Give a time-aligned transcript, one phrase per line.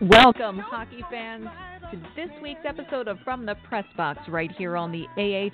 [0.00, 1.48] Welcome, hockey fans,
[1.90, 5.08] to this week's episode of From the Press Box right here on the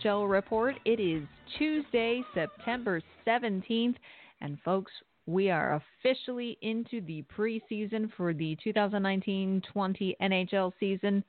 [0.06, 0.74] AHL Report.
[0.84, 1.26] It is
[1.56, 3.94] Tuesday, September 17th,
[4.42, 4.92] and folks,
[5.24, 11.24] we are officially into the preseason for the 2019 20 NHL season,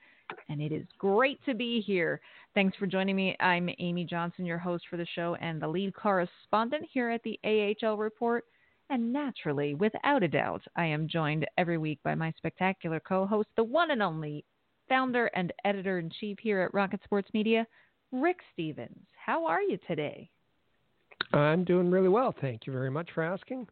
[0.49, 2.19] and it is great to be here.
[2.53, 3.37] Thanks for joining me.
[3.39, 7.39] I'm Amy Johnson, your host for the show and the lead correspondent here at the
[7.45, 8.43] AHL Report.
[8.89, 13.49] And naturally, without a doubt, I am joined every week by my spectacular co host,
[13.55, 14.45] the one and only
[14.87, 17.65] founder and editor in chief here at Rocket Sports Media,
[18.11, 19.07] Rick Stephens.
[19.25, 20.29] How are you today?
[21.33, 22.33] I'm doing really well.
[22.39, 23.67] Thank you very much for asking.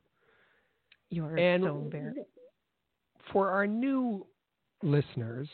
[1.09, 2.13] You're and so very.
[3.31, 4.25] For our new
[4.81, 5.47] listeners,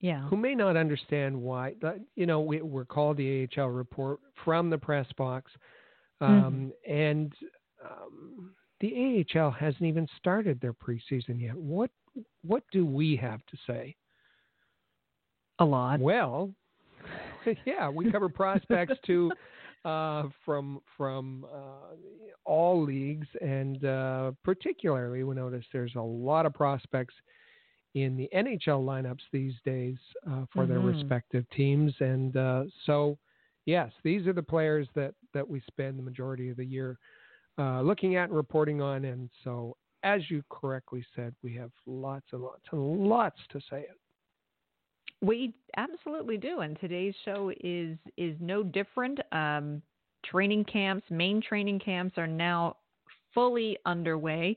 [0.00, 1.74] yeah, who may not understand why,
[2.16, 5.52] you know, we, are called the AHL Report from the press box,
[6.20, 6.92] um, mm-hmm.
[6.92, 7.32] and
[7.84, 8.52] um,
[8.82, 11.56] the AHL hasn't even started their preseason yet.
[11.56, 11.90] What
[12.44, 13.96] what do we have to say?
[15.60, 16.00] A lot.
[16.00, 16.50] Well,
[17.64, 19.30] yeah, we cover prospects too
[19.84, 21.94] uh, from from uh,
[22.44, 27.14] all leagues, and uh, particularly we notice there's a lot of prospects
[27.94, 29.96] in the NHL lineups these days
[30.26, 30.72] uh, for mm-hmm.
[30.72, 33.16] their respective teams, and uh, so
[33.64, 36.98] yes, these are the players that that we spend the majority of the year
[37.58, 39.04] uh, looking at and reporting on.
[39.04, 43.86] And so, as you correctly said, we have lots and lots and lots to say.
[45.20, 49.20] We absolutely do, and today's show is is no different.
[49.32, 49.82] Um,
[50.24, 52.76] training camps, main training camps, are now
[53.32, 54.56] fully underway,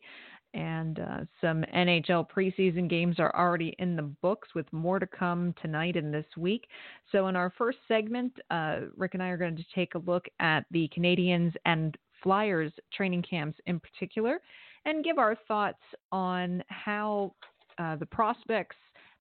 [0.56, 5.54] and uh, some NHL preseason games are already in the books, with more to come
[5.62, 6.68] tonight and this week.
[7.12, 10.26] So, in our first segment, uh, Rick and I are going to take a look
[10.40, 14.40] at the Canadiens and Flyers training camps in particular,
[14.86, 17.36] and give our thoughts on how
[17.78, 18.76] uh, the prospects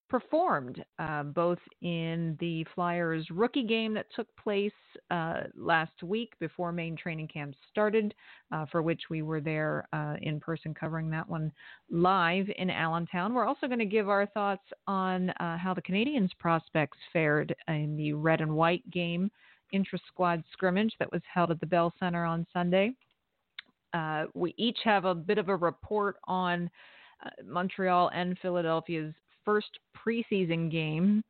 [0.08, 4.72] performed uh, both in the Flyers rookie game that took place
[5.10, 8.14] uh, last week before main training camp started,
[8.52, 11.52] uh, for which we were there uh, in person covering that one
[11.90, 13.34] live in Allentown.
[13.34, 17.96] We're also going to give our thoughts on uh, how the Canadiens prospects fared in
[17.96, 19.30] the red and white game
[19.74, 22.94] intra squad scrimmage that was held at the Bell Center on Sunday.
[23.92, 26.70] Uh, we each have a bit of a report on
[27.24, 29.14] uh, Montreal and Philadelphia's
[29.44, 31.22] first preseason game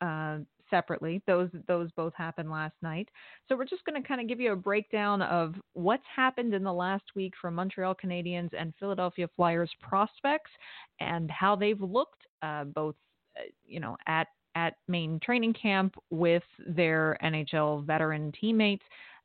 [0.00, 0.38] uh,
[0.70, 1.22] separately.
[1.26, 3.08] Those those both happened last night.
[3.48, 6.62] So we're just going to kind of give you a breakdown of what's happened in
[6.62, 10.50] the last week for Montreal Canadiens and Philadelphia Flyers prospects
[11.00, 12.94] and how they've looked uh, both,
[13.38, 18.82] uh, you know, at at main training camp with their NHL veteran teammates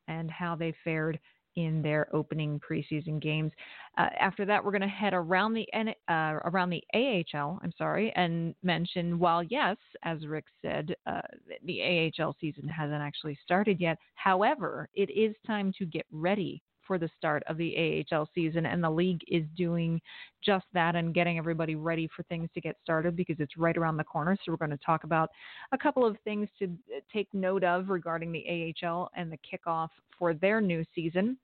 [0.08, 1.18] and how they fared
[1.56, 3.52] in their opening preseason games.
[3.98, 5.66] Uh, after that, we're going to head around the
[6.08, 7.60] uh, around the AHL.
[7.64, 11.22] I'm sorry, and mention while yes, as Rick said, uh,
[11.66, 13.98] the AHL season hasn't actually started yet.
[14.16, 18.84] However, it is time to get ready for the start of the AHL season, and
[18.84, 20.02] the league is doing
[20.44, 23.96] just that and getting everybody ready for things to get started because it's right around
[23.96, 24.36] the corner.
[24.36, 25.30] So, we're going to talk about
[25.72, 29.88] a couple of things to uh, take note of regarding the AHL and the kickoff
[30.20, 31.38] for their new season.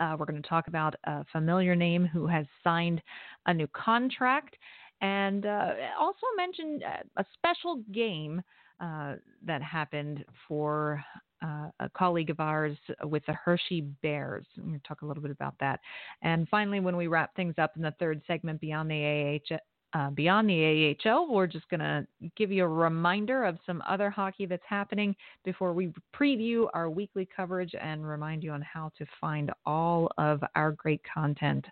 [0.00, 3.00] Uh, we're going to talk about a familiar name who has signed
[3.46, 4.56] a new contract
[5.02, 5.70] and uh,
[6.00, 8.42] also mention uh, a special game
[8.80, 9.14] uh,
[9.44, 11.02] that happened for
[11.42, 14.46] uh, a colleague of ours with the Hershey Bears.
[14.56, 15.80] I'm going to talk a little bit about that.
[16.22, 19.56] And finally, when we wrap things up in the third segment, Beyond the AH,
[19.94, 24.10] uh, beyond the AHL, we're just going to give you a reminder of some other
[24.10, 25.14] hockey that's happening
[25.44, 30.42] before we preview our weekly coverage and remind you on how to find all of
[30.56, 31.64] our great content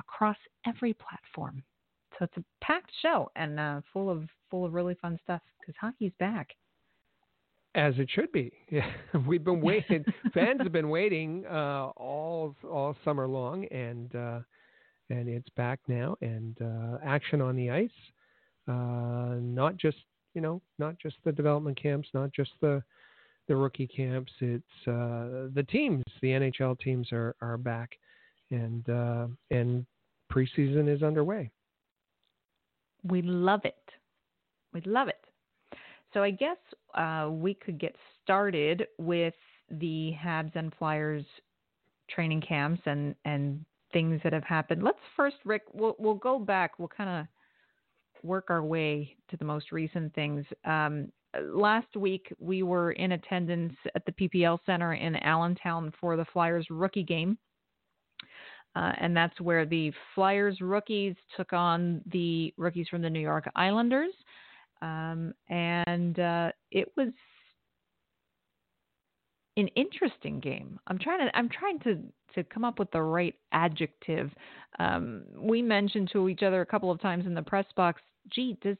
[0.00, 0.36] across
[0.66, 1.62] every platform.
[2.20, 5.74] So it's a packed show and uh, full of full of really fun stuff because
[5.80, 6.50] hockey's back.
[7.74, 8.52] As it should be.
[8.70, 8.88] Yeah,
[9.26, 10.04] we've been waiting.
[10.34, 14.40] Fans have been waiting uh, all all summer long, and uh,
[15.08, 16.16] and it's back now.
[16.20, 17.90] And uh, action on the ice,
[18.68, 19.96] uh, not just
[20.34, 22.82] you know, not just the development camps, not just the
[23.48, 24.30] the rookie camps.
[24.40, 26.04] It's uh, the teams.
[26.20, 27.92] The NHL teams are are back,
[28.50, 29.86] and uh, and
[30.30, 31.50] preseason is underway.
[33.04, 33.74] We love it.
[34.72, 35.24] We love it.
[36.12, 36.56] So I guess
[36.94, 39.34] uh, we could get started with
[39.70, 41.24] the Habs and Flyers
[42.08, 44.82] training camps and and things that have happened.
[44.82, 46.78] Let's first, Rick, we'll we'll go back.
[46.78, 47.26] We'll kind of
[48.22, 50.44] work our way to the most recent things.
[50.64, 51.10] Um,
[51.42, 56.66] last week we were in attendance at the PPL Center in Allentown for the Flyers
[56.70, 57.38] rookie game.
[58.76, 63.50] Uh, and that's where the Flyers rookies took on the rookies from the New York
[63.56, 64.12] Islanders,
[64.82, 67.08] um, and uh, it was
[69.56, 70.78] an interesting game.
[70.86, 71.98] I'm trying to I'm trying to
[72.34, 74.30] to come up with the right adjective.
[74.78, 78.00] Um, we mentioned to each other a couple of times in the press box.
[78.32, 78.76] Gee, does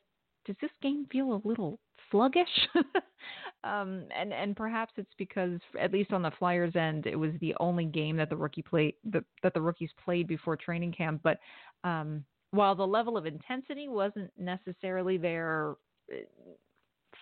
[0.47, 1.79] does this game feel a little
[2.11, 2.69] sluggish?
[3.65, 7.55] um, and and perhaps it's because at least on the Flyers end, it was the
[7.61, 11.21] only game that the rookie play the, that the rookies played before training camp.
[11.23, 11.39] But
[11.85, 15.75] um, while the level of intensity wasn't necessarily there
[16.13, 16.17] uh,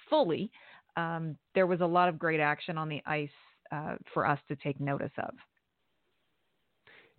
[0.09, 0.51] fully,
[0.97, 3.29] um, there was a lot of great action on the ice
[3.71, 5.35] uh, for us to take notice of.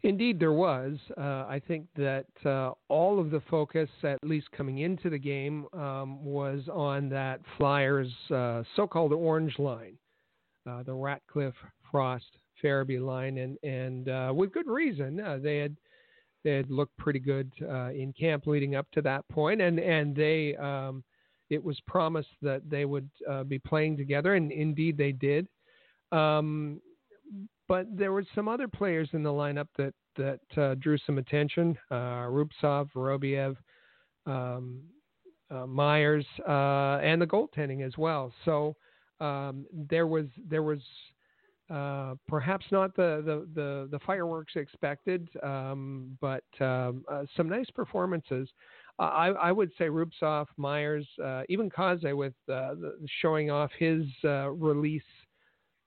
[0.04, 0.98] Indeed, there was.
[1.18, 5.66] Uh, I think that uh, all of the focus, at least coming into the game,
[5.74, 9.98] um, was on that Flyers uh, so called orange line,
[10.70, 11.56] uh, the Ratcliffe
[11.92, 15.20] Frost Farabee line, and, and uh, with good reason.
[15.20, 15.76] Uh, they had
[16.46, 20.56] they had looked pretty good in camp leading up to that point, and, and they
[20.56, 21.04] um,
[21.50, 23.10] it was promised that they would
[23.50, 25.46] be playing together, and indeed they did.
[26.14, 26.80] Um,
[27.70, 31.78] but there were some other players in the lineup that that uh, drew some attention:
[31.92, 33.56] uh, Rubtsov, Vorobyev,
[34.26, 34.82] um,
[35.50, 38.34] uh, Myers, uh, and the goaltending as well.
[38.44, 38.76] So
[39.22, 40.80] um, there was there was
[41.70, 46.92] uh, perhaps not the, the, the, the, fireworks expected, um, but uh,
[47.38, 48.50] some nice performances.
[48.98, 51.08] I, I, would say Rubtsov, Myers,
[51.48, 52.34] even Kase with
[53.22, 55.04] showing off his release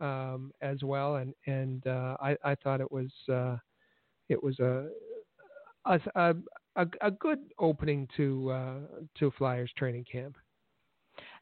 [0.03, 3.57] um, as well, and and uh, I, I thought it was uh,
[4.29, 4.89] it was a
[5.87, 6.01] a,
[6.77, 8.79] a a, good opening to uh,
[9.19, 10.37] to Flyers training camp.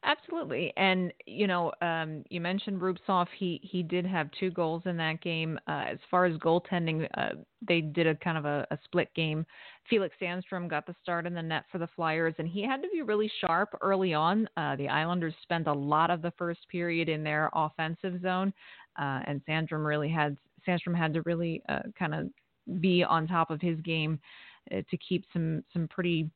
[0.02, 3.26] Absolutely, and you know, um, you mentioned Rubtsov.
[3.38, 5.60] He he did have two goals in that game.
[5.68, 7.34] Uh, as far as goaltending, uh,
[7.68, 9.44] they did a kind of a, a, split game.
[9.90, 12.88] Felix Sandstrom got the start in the net for the Flyers, and he had to
[12.88, 14.48] be really sharp early on.
[14.56, 18.54] Uh, the Islanders spent a lot of the first period in their offensive zone,
[18.98, 20.34] uh, and Sandstrom really had
[20.66, 24.18] Sandstrom had to really uh, kind of be on top of his game
[24.72, 26.30] uh, to keep some some pretty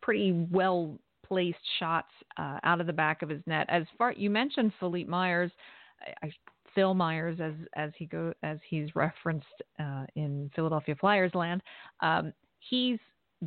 [0.00, 0.98] pretty well
[1.30, 3.66] placed shots uh, out of the back of his net.
[3.68, 5.52] As far you mentioned Philippe Myers,
[6.00, 6.32] I, I,
[6.74, 9.46] Phil Myers as as he go as he's referenced
[9.78, 11.62] uh, in Philadelphia Flyers land.
[12.00, 12.98] Um, he's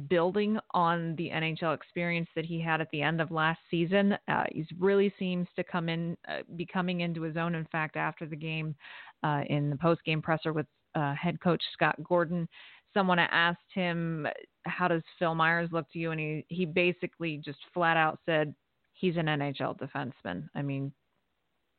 [0.10, 4.18] building on the NHL experience that he had at the end of last season.
[4.28, 7.54] Uh, he really seems to come in, uh, be coming into his own.
[7.54, 8.76] In fact, after the game,
[9.24, 10.66] uh, in the post game presser with
[10.96, 12.48] uh, head coach Scott Gordon,
[12.94, 14.28] someone asked him,
[14.66, 18.54] "How does Phil Myers look to you?" and he he basically just flat out said,
[18.94, 20.92] "He's an NHL defenseman." I mean,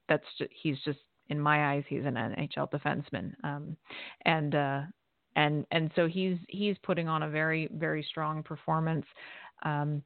[0.09, 3.77] that's just, he's just in my eyes, he's an NHL defenseman, um,
[4.25, 4.83] and uh,
[5.37, 9.07] and and so he's he's putting on a very very strong performance.
[9.63, 10.03] Um,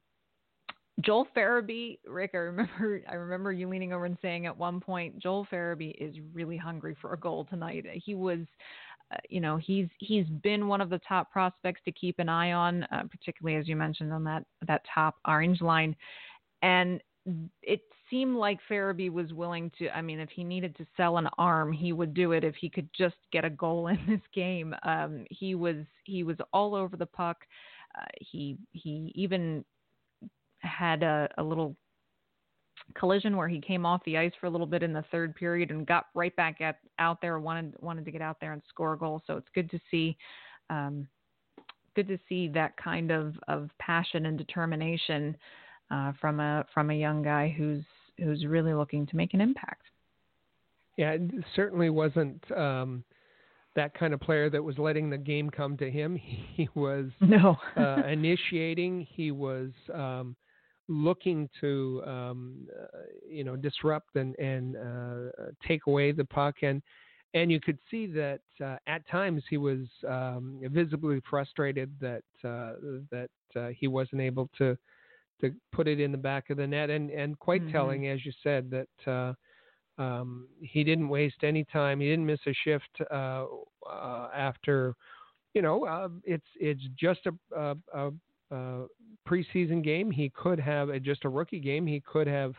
[1.01, 5.19] Joel Farabee, Rick, I remember I remember you leaning over and saying at one point,
[5.19, 7.85] Joel Farabee is really hungry for a goal tonight.
[8.05, 8.41] He was
[9.29, 12.85] you know he's he's been one of the top prospects to keep an eye on,
[12.85, 15.95] uh, particularly as you mentioned on that that top orange line,
[16.63, 17.01] and
[17.63, 17.81] it
[18.11, 19.89] seemed like Farabee was willing to.
[19.97, 22.69] I mean, if he needed to sell an arm, he would do it if he
[22.69, 24.75] could just get a goal in this game.
[24.83, 27.39] Um, he was he was all over the puck.
[27.99, 29.65] Uh, he he even
[30.61, 31.77] had a, a little
[32.95, 35.71] collision where he came off the ice for a little bit in the third period
[35.71, 38.95] and got right back at out there wanted wanted to get out there and score
[38.95, 39.23] a goal.
[39.27, 40.17] So it's good to see
[40.71, 41.09] um,
[41.95, 45.37] good to see that kind of, of passion and determination
[45.91, 47.85] uh, from a from a young guy who's
[48.19, 49.83] who's really looking to make an impact.
[50.97, 51.23] Yeah it
[51.55, 53.05] certainly wasn't um,
[53.75, 56.19] that kind of player that was letting the game come to him.
[56.59, 57.57] He was no.
[57.77, 59.07] uh, initiating.
[59.09, 60.35] He was um,
[60.89, 66.57] looking to um, uh, you know disrupt and and uh, take away the puck.
[66.63, 66.83] And
[67.35, 72.73] and you could see that uh, at times he was um, visibly frustrated that uh,
[73.11, 74.77] that uh, he wasn't able to
[75.41, 76.91] to put it in the back of the net.
[76.91, 77.73] And and quite mm-hmm.
[77.73, 82.01] telling as you said that uh, um, he didn't waste any time.
[82.01, 83.03] He didn't miss a shift
[84.35, 84.95] after
[85.55, 88.11] you know it's it's just a, a, a
[88.51, 88.85] uh,
[89.29, 90.11] preseason game.
[90.11, 91.87] He could have uh, just a rookie game.
[91.87, 92.55] He could have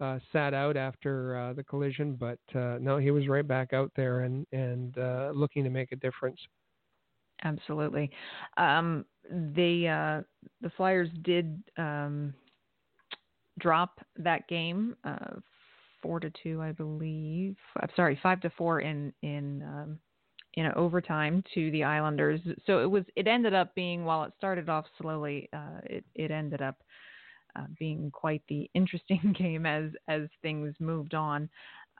[0.00, 3.90] uh, sat out after uh, the collision, but uh, no, he was right back out
[3.94, 6.40] there and and uh, looking to make a difference.
[7.44, 8.10] Absolutely.
[8.56, 10.24] Um, the
[10.60, 12.34] the Flyers did um,
[13.58, 14.96] drop that game
[16.02, 17.56] four to two, I believe.
[17.80, 19.98] I'm sorry, five to four in in um,
[20.54, 22.40] in overtime to the Islanders.
[22.66, 26.30] So it was it ended up being while it started off slowly, uh, it it
[26.30, 26.76] ended up
[27.56, 31.48] uh, being quite the interesting game as as things moved on.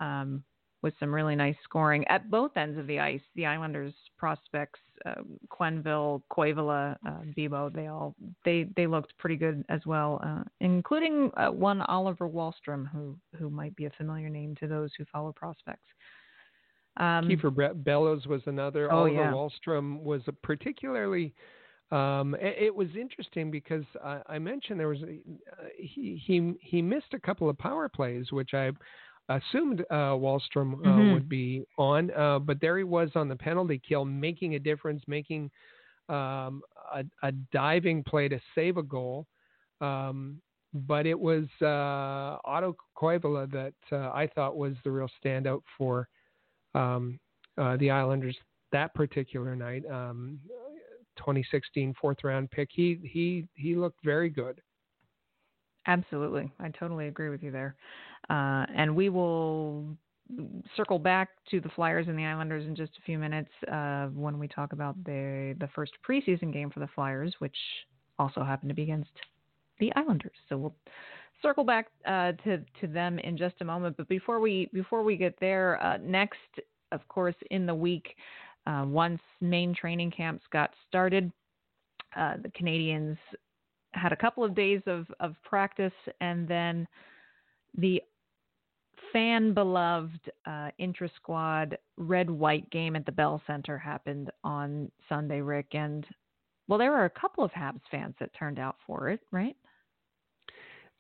[0.01, 0.45] Um,
[0.83, 3.21] with some really nice scoring at both ends of the ice.
[3.37, 9.65] The Islanders prospects, uh, Quenneville, Koivula, uh, Bibeau, they all they they looked pretty good
[9.69, 14.57] as well, uh, including uh, one Oliver Wahlstrom, who who might be a familiar name
[14.57, 15.87] to those who follow prospects.
[16.99, 18.93] Um, Kiefer Bellows was another.
[18.93, 19.33] Oh, Oliver yeah.
[19.33, 21.35] Wahlstrom was a particularly.
[21.91, 25.21] Um, it, it, was interesting because I, I mentioned there was a,
[25.53, 28.71] uh, he he he missed a couple of power plays, which I
[29.29, 31.13] assumed uh, Wahlstrom uh, mm-hmm.
[31.13, 35.03] would be on, uh, but there he was on the penalty kill, making a difference,
[35.07, 35.51] making
[36.09, 39.27] um, a, a, diving play to save a goal.
[39.81, 40.41] Um,
[40.75, 46.09] but it was uh, Otto Koivula that uh, I thought was the real standout for
[46.75, 47.19] um,
[47.59, 48.37] uh, the Islanders
[48.73, 49.85] that particular night.
[49.91, 50.39] Um,
[51.17, 52.69] 2016 fourth round pick.
[52.73, 54.61] He he he looked very good.
[55.87, 57.75] Absolutely, I totally agree with you there.
[58.31, 59.85] Uh, and we will
[60.77, 64.39] circle back to the Flyers and the Islanders in just a few minutes uh, when
[64.39, 67.57] we talk about the the first preseason game for the Flyers, which
[68.19, 69.11] also happened to be against
[69.79, 70.37] the Islanders.
[70.49, 70.75] So we'll
[71.43, 73.97] circle back uh, to to them in just a moment.
[73.97, 76.39] But before we before we get there, uh, next,
[76.93, 78.15] of course, in the week,
[78.67, 81.31] uh, once main training camps got started,
[82.17, 83.19] uh, the Canadiens
[83.93, 86.87] had a couple of days of of practice, and then
[87.77, 88.03] the
[89.13, 95.41] fan beloved uh, intra squad red white game at the Bell Center happened on Sunday,
[95.41, 95.75] Rick.
[95.75, 96.07] And
[96.69, 99.57] well, there were a couple of Habs fans that turned out for it, right?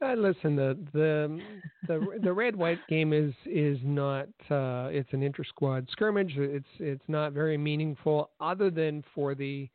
[0.03, 1.41] Uh, listen, the the
[1.87, 6.33] the the red white game is is not uh, it's an inter squad scrimmage.
[6.37, 9.69] It's it's not very meaningful, other than for the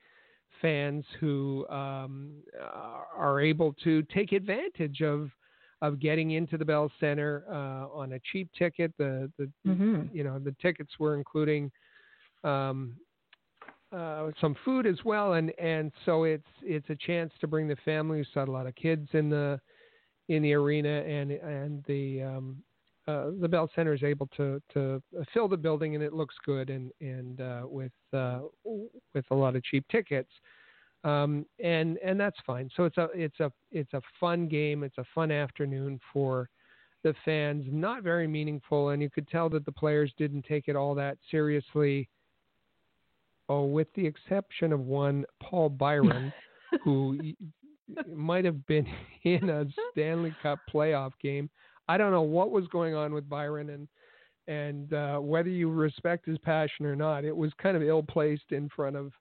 [0.61, 2.31] fans who um,
[3.15, 5.29] are able to take advantage of
[5.81, 8.91] of getting into the Bell Center uh, on a cheap ticket.
[8.97, 10.03] The the mm-hmm.
[10.11, 11.71] you know the tickets were including
[12.43, 12.95] um,
[13.93, 17.77] uh, some food as well, and and so it's it's a chance to bring the
[17.85, 18.17] family.
[18.19, 19.59] We saw a lot of kids in the
[20.29, 22.57] in the arena, and and the um,
[23.07, 25.01] uh, the Bell Center is able to to
[25.33, 29.55] fill the building, and it looks good, and and uh, with uh, with a lot
[29.55, 30.31] of cheap tickets
[31.03, 32.69] um, and and that's fine.
[32.75, 34.83] So it's a it's a it's a fun game.
[34.83, 36.49] It's a fun afternoon for
[37.03, 37.65] the fans.
[37.71, 41.17] Not very meaningful, and you could tell that the players didn't take it all that
[41.29, 42.09] seriously.
[43.49, 46.33] Oh, with the exception of one, Paul Byron,
[46.83, 47.17] who
[48.13, 48.87] might have been
[49.23, 51.49] in a Stanley Cup playoff game.
[51.87, 53.87] I don't know what was going on with Byron and
[54.49, 57.25] and uh, whether you respect his passion or not.
[57.25, 59.11] It was kind of ill placed in front of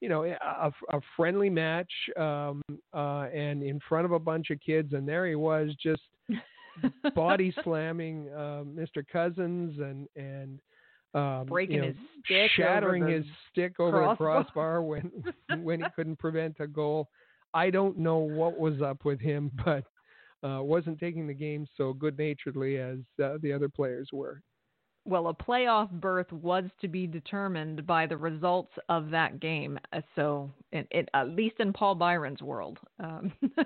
[0.00, 2.62] you know, a, a friendly match um,
[2.94, 6.02] uh, and in front of a bunch of kids, and there he was just
[7.14, 9.04] body slamming uh, Mr.
[9.10, 10.60] Cousins and and
[11.14, 14.38] um, breaking you know, his stick, shattering his stick over crossbar.
[14.38, 15.10] the crossbar when
[15.62, 17.08] when he couldn't prevent a goal.
[17.54, 19.84] I don't know what was up with him, but
[20.46, 24.42] uh, wasn't taking the game so good naturedly as uh, the other players were
[25.08, 29.78] well, a playoff berth was to be determined by the results of that game.
[29.92, 32.78] Uh, so, it, it, at least in Paul Byron's world.
[33.00, 33.32] Um,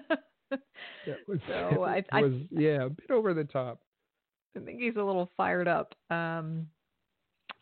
[1.26, 3.80] was, so I, was, yeah, a bit over the top.
[4.56, 5.94] I think he's a little fired up.
[6.10, 6.68] Um,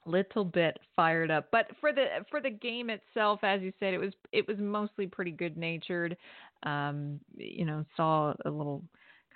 [0.07, 3.99] little bit fired up, but for the for the game itself, as you said, it
[3.99, 6.17] was it was mostly pretty good natured.
[6.63, 8.83] Um, you know, saw a little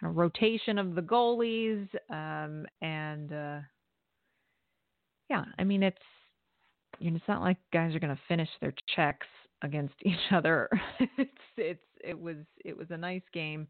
[0.00, 3.58] kind of rotation of the goalies, um, and uh,
[5.28, 5.98] yeah, I mean it's
[6.98, 9.26] you know, it's not like guys are going to finish their checks
[9.62, 10.68] against each other.
[11.18, 13.66] it's it's it was it was a nice game,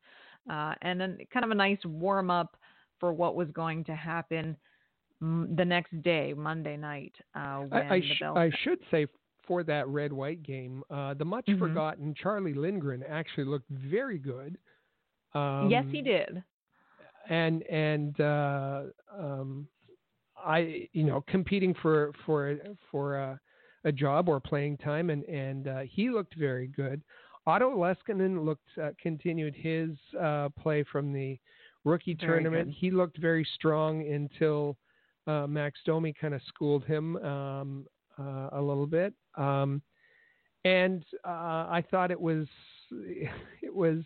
[0.51, 2.57] uh, and then kind of a nice warm up
[3.01, 4.57] for what was going to happen
[5.57, 7.15] the next day, Monday night.
[7.35, 9.07] Uh, I, I, sh- I, should say
[9.47, 11.59] for that red white game, uh, the much mm-hmm.
[11.59, 14.59] forgotten Charlie Lindgren actually looked very good.
[15.35, 16.43] Um, yes, he did.
[17.29, 18.83] And and uh,
[19.19, 19.67] um,
[20.37, 22.57] I, you know, competing for for
[22.91, 23.41] for a,
[23.85, 27.03] a job or playing time, and and uh, he looked very good.
[27.47, 29.91] Otto Leskinen looked uh, continued his
[30.21, 31.39] uh, play from the
[31.85, 32.67] rookie very tournament.
[32.67, 32.77] Good.
[32.79, 34.77] He looked very strong until
[35.27, 37.87] uh, Max Domi kind of schooled him um,
[38.19, 39.15] uh, a little bit.
[39.37, 39.83] Um,
[40.65, 42.47] and uh, I thought it was
[42.91, 43.99] it was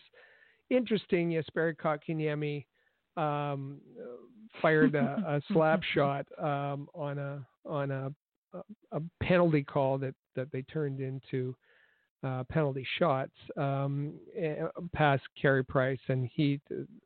[0.70, 1.30] interesting.
[1.30, 2.64] Jesperi Kotkaniemi
[3.16, 3.78] um,
[4.60, 8.12] fired a, a slap shot um, on a on a
[8.92, 11.54] a penalty call that that they turned into
[12.24, 14.56] uh, penalty shots um, eh,
[14.92, 16.60] past Carey Price, and he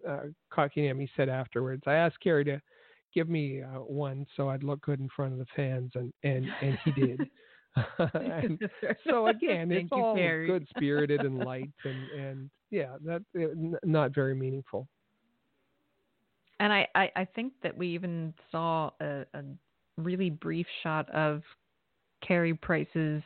[0.08, 0.20] uh,
[0.52, 2.60] Kotkaniemi said afterwards, I asked Carey to
[3.14, 6.46] give me uh, one so I'd look good in front of the fans, and and
[6.60, 7.20] and he did.
[8.14, 8.58] and
[9.08, 13.22] so again, it's all good spirited and light, and and yeah, that
[13.84, 14.88] not very meaningful.
[16.60, 19.42] And I, I, I think that we even saw a, a
[19.96, 21.42] really brief shot of
[22.26, 23.22] Carey Price's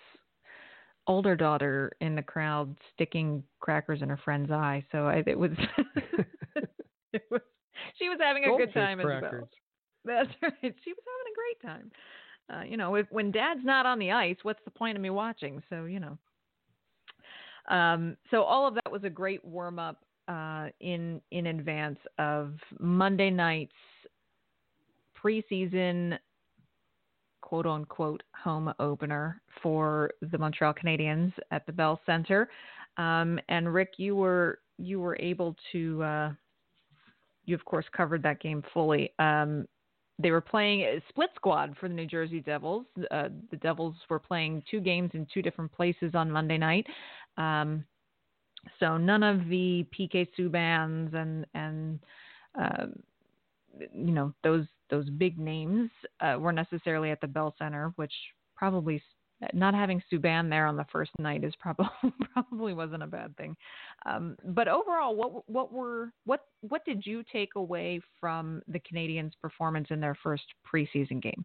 [1.07, 4.85] older daughter in the crowd sticking crackers in her friend's eye.
[4.91, 5.51] So I, it was,
[7.13, 7.43] it was,
[7.99, 9.27] she was having a Goldfish good time crackers.
[9.27, 9.49] as well.
[10.07, 10.75] That's right.
[10.85, 11.91] She was having a great time.
[12.49, 15.11] Uh, you know, if, when Dad's not on the ice, what's the point of me
[15.11, 15.63] watching?
[15.69, 16.19] So you know.
[17.69, 22.55] Um, so all of that was a great warm up uh, in in advance of
[22.79, 23.73] Monday night's
[25.21, 26.19] preseason
[27.41, 32.49] quote unquote home opener for the Montreal Canadiens at the Bell Center.
[32.97, 36.33] Um, and Rick, you were you were able to uh,
[37.45, 39.13] you of course covered that game fully.
[39.19, 39.67] Um,
[40.19, 42.87] they were playing a split squad for the New Jersey Devils.
[43.11, 46.87] Uh, the Devils were playing two games in two different places on Monday night.
[47.37, 47.85] Um,
[48.81, 52.01] so none of the PK Subbans and and
[52.59, 52.87] uh,
[53.79, 58.13] you know those those big names uh, were necessarily at the Bell Center, which
[58.57, 59.03] probably
[59.53, 61.87] not having Subban there on the first night is probably
[62.33, 63.57] probably wasn't a bad thing.
[64.07, 69.33] Um, but overall, what what were what what did you take away from the Canadiens'
[69.41, 71.45] performance in their first preseason game?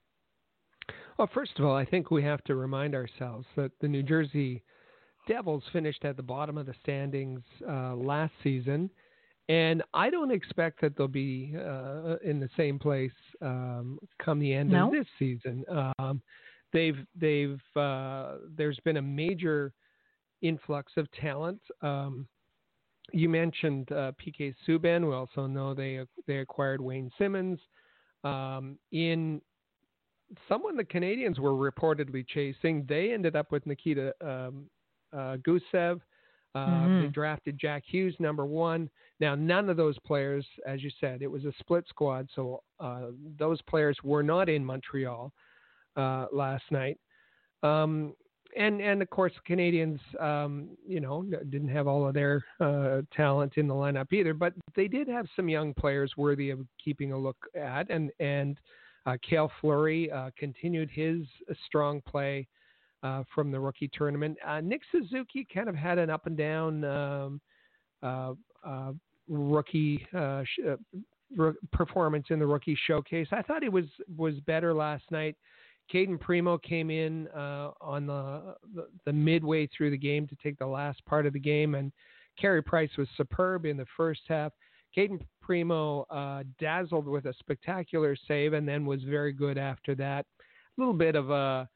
[1.18, 4.64] Well, first of all, I think we have to remind ourselves that the New Jersey
[5.28, 8.90] Devils finished at the bottom of the standings uh, last season,
[9.50, 13.12] and I don't expect that they'll be uh, in the same place
[13.42, 14.88] um, come the end no?
[14.88, 15.64] of this season.
[15.70, 16.22] Um,
[16.74, 19.74] they've they've uh, there's been a major
[20.42, 21.62] influx of talent.
[21.82, 22.28] Um,
[23.14, 25.08] you mentioned uh, PK Subban.
[25.08, 27.60] We also know they they acquired Wayne Simmonds.
[28.24, 29.42] Um, in
[30.48, 34.70] someone the Canadiens were reportedly chasing, they ended up with Nikita um,
[35.14, 36.00] uh, Gusev.
[36.54, 37.02] Uh, mm-hmm.
[37.02, 38.90] They drafted Jack Hughes, number one.
[39.22, 43.08] Now, none of those players, as you said, it was a split squad, so uh,
[43.40, 45.32] those players were not in Montreal
[45.96, 46.98] uh, last night.
[47.64, 48.14] Um,
[48.58, 53.54] and and of course, Canadiens, um, you know, didn't have all of their uh, talent
[53.56, 57.18] in the lineup either, but they did have some young players worthy of keeping a
[57.18, 57.90] look at.
[57.90, 58.60] And and
[59.06, 61.22] uh, Cale Fleury uh, continued his
[61.66, 62.48] strong play
[63.04, 64.38] uh, from the rookie tournament.
[64.46, 67.42] Uh, Nick Suzuki kind of had an up and down um,
[68.04, 68.34] uh,
[69.28, 70.06] rookie
[70.44, 71.40] sh-
[71.72, 73.28] performance in the rookie showcase.
[73.32, 73.86] I thought he was
[74.18, 75.36] was better last night.
[75.92, 80.66] Cayden Primeau came in on the, the, the midway through the game to take the
[80.66, 81.92] last part of the game, and
[82.40, 84.54] Carey Price was superb in the first half.
[84.96, 86.06] Cayden Primeau
[86.60, 90.26] dazzled with a spectacular save, and then was very good after that.
[90.40, 91.68] A little bit of a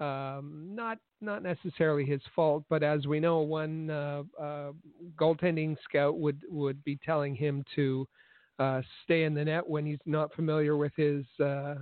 [0.00, 4.72] um, not not necessarily his fault, but as we know, one uh, uh,
[5.16, 8.06] goaltending scout would would be telling him to
[8.58, 11.74] uh, stay in the net when he's not familiar with his uh,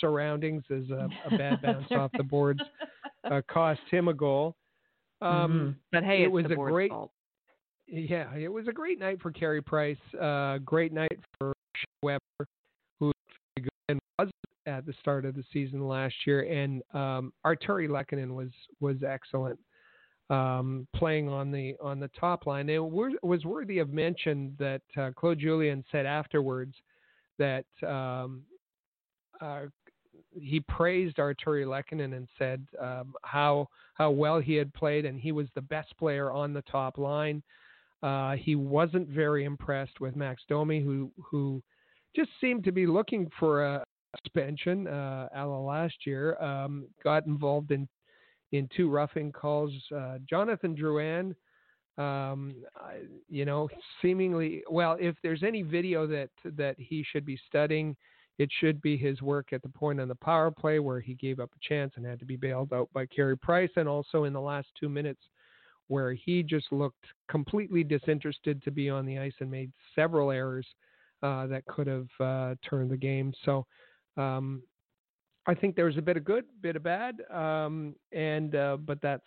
[0.00, 2.60] surroundings, as a, a bad bounce off the boards
[3.24, 4.56] uh, cost him a goal.
[5.22, 5.70] Um, mm-hmm.
[5.92, 6.90] But hey, it was a great.
[6.90, 7.12] Fault.
[7.86, 9.96] Yeah, it was a great night for Carey Price.
[10.20, 11.52] Uh, great night for
[12.02, 12.20] Weber,
[13.00, 13.12] who
[14.18, 14.30] was
[14.66, 19.58] at the start of the season last year, and um, Artturi Lehkonen was was excellent,
[20.30, 22.68] um, playing on the on the top line.
[22.68, 26.74] It was worthy of mention that uh, Claude Julien said afterwards
[27.38, 28.42] that um,
[29.40, 29.62] uh,
[30.40, 35.32] he praised Artturi Lehkonen and said um, how how well he had played, and he
[35.32, 37.42] was the best player on the top line.
[38.02, 41.60] Uh, he wasn't very impressed with Max Domi, who who
[42.14, 43.84] just seemed to be looking for a,
[44.22, 46.40] suspension uh, a la last year.
[46.42, 47.88] Um, got involved in
[48.52, 49.72] in two roughing calls.
[49.94, 51.34] Uh, Jonathan Drouin,
[51.98, 52.54] um,
[53.28, 53.68] you know,
[54.00, 54.96] seemingly well.
[55.00, 57.96] If there's any video that that he should be studying,
[58.38, 61.40] it should be his work at the point on the power play where he gave
[61.40, 64.32] up a chance and had to be bailed out by Carey Price, and also in
[64.32, 65.20] the last two minutes
[65.88, 70.66] where he just looked completely disinterested to be on the ice and made several errors
[71.22, 73.32] uh, that could have uh, turned the game.
[73.44, 73.66] So
[74.16, 74.62] um,
[75.46, 79.00] I think there was a bit of good, bit of bad, um, and uh, but
[79.00, 79.24] that's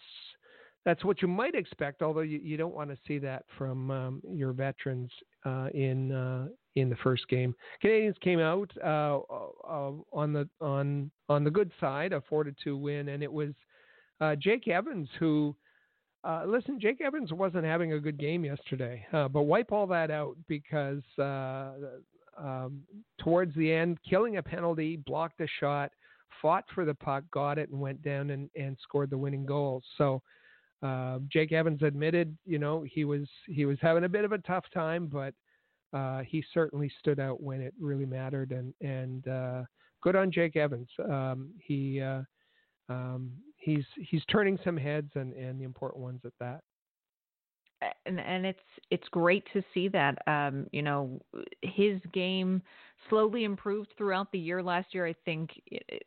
[0.86, 4.22] that's what you might expect, although you, you don't want to see that from um,
[4.30, 5.10] your veterans
[5.46, 7.56] uh, in uh, in the first game.
[7.84, 12.54] Canadiens came out uh, uh on the on on the good side, a four to
[12.64, 13.50] two win, and it was
[14.22, 15.56] uh, Jake Evans who.
[16.26, 20.38] Uh, listen, Jake Evans wasn't having a good game yesterday, but wipe all that out
[20.48, 22.82] because um,
[23.20, 25.92] towards the end, killing a penalty, blocked a shot,
[26.42, 29.82] fought for the puck, got it, and went down and, and scored the winning goal.
[29.98, 30.22] So
[30.82, 34.40] uh, Jake Evans admitted, you know, he was he was having a bit of a
[34.40, 35.34] tough time, but
[35.98, 38.52] uh, he certainly stood out when it really mattered.
[38.52, 39.64] And and uh,
[40.02, 40.90] good on Jake Evans.
[41.10, 42.22] Um, he uh,
[42.90, 46.62] um, he's he's turning some heads and and the important ones at that
[48.06, 48.60] and and it's
[48.92, 51.20] it's great to see that um, you know
[51.62, 52.62] his game
[53.10, 54.64] slowly improved throughout the year.
[54.64, 55.50] Last year i think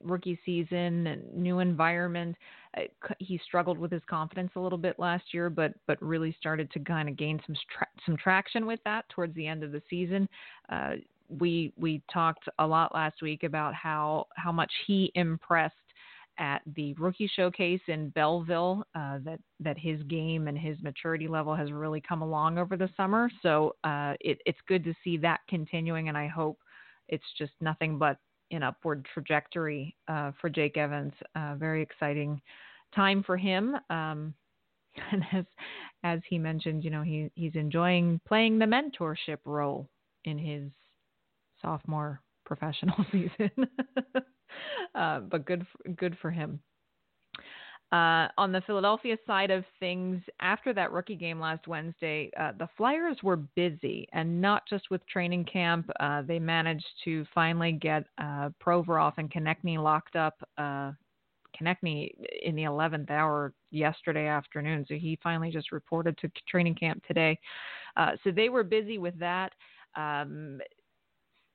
[0.02, 2.36] rookie season new environment
[2.76, 2.82] uh,
[3.18, 6.78] he struggled with his confidence a little bit last year but but really started to
[6.80, 10.28] kind of gain some tra- some traction with that towards the end of the season.
[10.70, 10.92] Uh,
[11.28, 15.74] we we talked a lot last week about how how much he impressed
[16.38, 21.54] at the rookie showcase in Belleville uh, that that his game and his maturity level
[21.54, 23.30] has really come along over the summer.
[23.42, 26.58] So uh, it, it's good to see that continuing, and I hope
[27.08, 28.18] it's just nothing but
[28.50, 31.12] an upward trajectory uh, for Jake Evans.
[31.34, 32.40] Uh, very exciting
[32.94, 33.76] time for him.
[33.90, 34.34] Um,
[35.12, 35.44] and as
[36.02, 39.88] as he mentioned, you know he he's enjoying playing the mentorship role
[40.24, 40.70] in his
[41.62, 43.50] sophomore professional season.
[44.94, 46.60] uh, but good, for, good for him.
[47.92, 52.68] Uh, on the Philadelphia side of things, after that rookie game last Wednesday, uh, the
[52.76, 55.88] Flyers were busy, and not just with training camp.
[56.00, 60.34] Uh, they managed to finally get uh, Provorov and Konecny locked up.
[60.58, 60.92] Uh,
[61.56, 62.10] Konecny
[62.42, 67.38] in the 11th hour yesterday afternoon, so he finally just reported to training camp today.
[67.96, 69.52] Uh, so they were busy with that.
[69.94, 70.60] Um,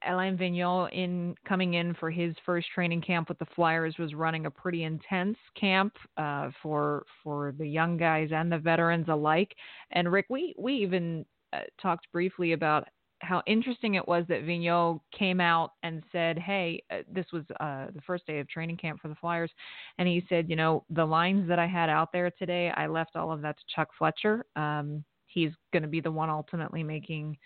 [0.08, 4.46] Alain Vigneault in coming in for his first training camp with the Flyers was running
[4.46, 9.54] a pretty intense camp uh, for for the young guys and the veterans alike.
[9.92, 12.88] And Rick, we we even uh, talked briefly about
[13.22, 17.88] how interesting it was that Vigneault came out and said, "Hey, uh, this was uh,
[17.94, 19.52] the first day of training camp for the Flyers,"
[19.98, 23.16] and he said, "You know, the lines that I had out there today, I left
[23.16, 24.46] all of that to Chuck Fletcher.
[24.56, 27.38] Um, he's going to be the one ultimately making."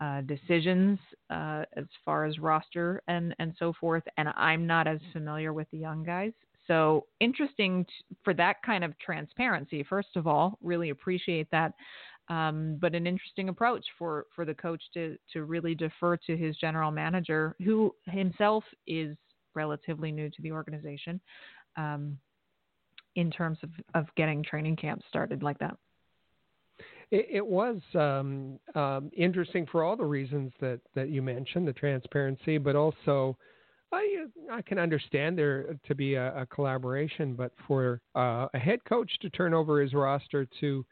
[0.00, 0.98] Uh, decisions
[1.30, 4.02] uh, as far as roster and, and so forth.
[4.16, 6.32] And I'm not as familiar with the young guys.
[6.66, 9.82] So interesting t- for that kind of transparency.
[9.82, 11.72] First of all, really appreciate that.
[12.28, 16.56] Um, but an interesting approach for, for the coach to, to really defer to his
[16.56, 19.14] general manager, who himself is
[19.54, 21.20] relatively new to the organization,
[21.76, 22.18] um,
[23.14, 25.76] in terms of, of getting training camps started like that.
[27.10, 31.72] It, it was um, um, interesting for all the reasons that, that you mentioned, the
[31.72, 33.36] transparency, but also
[33.94, 38.84] I, I can understand there to be a, a collaboration, but for uh, a head
[38.84, 40.84] coach to turn over his roster to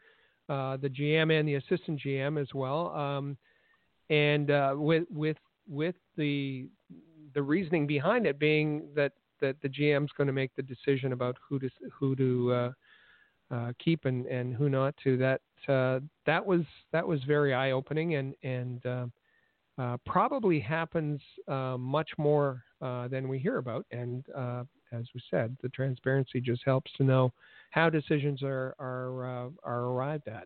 [0.49, 3.37] uh, the GM and the assistant GM as well, um,
[4.09, 6.67] and uh, with with with the
[7.33, 11.37] the reasoning behind it being that that the GM's going to make the decision about
[11.47, 12.71] who to who to uh,
[13.51, 15.17] uh, keep and, and who not to.
[15.17, 19.05] That uh, that was that was very eye opening and and uh,
[19.77, 23.85] uh, probably happens uh, much more uh, than we hear about.
[23.91, 24.25] And
[24.91, 27.33] as we said, the transparency just helps to know
[27.71, 30.45] how decisions are are are arrived at.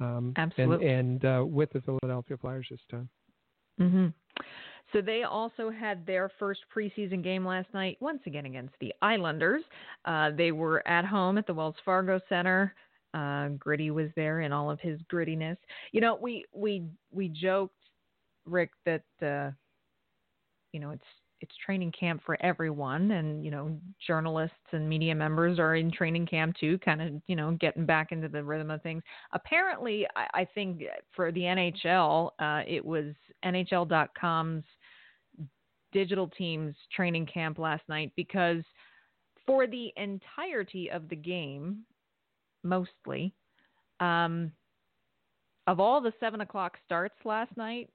[0.00, 0.88] Um, Absolutely.
[0.88, 3.08] And, and with the Philadelphia Flyers this time.
[3.80, 4.06] Mm-hmm.
[4.92, 9.62] So they also had their first preseason game last night, once again against the Islanders.
[10.04, 12.74] Uh, they were at home at the Wells Fargo Center.
[13.12, 15.56] Uh, Gritty was there in all of his grittiness.
[15.92, 17.74] You know, we we we joked,
[18.44, 19.50] Rick, that uh,
[20.72, 21.04] you know it's
[21.40, 26.26] it's training camp for everyone, and you know journalists and media members are in training
[26.26, 29.02] camp too, kind of you know getting back into the rhythm of things.
[29.32, 30.82] Apparently, I, I think
[31.14, 34.64] for the NHL, uh, it was NHL.com's
[35.92, 38.62] digital teams training camp last night because
[39.46, 41.78] for the entirety of the game,
[42.62, 43.32] mostly,
[44.00, 44.52] um,
[45.66, 47.90] of all the seven o'clock starts last night,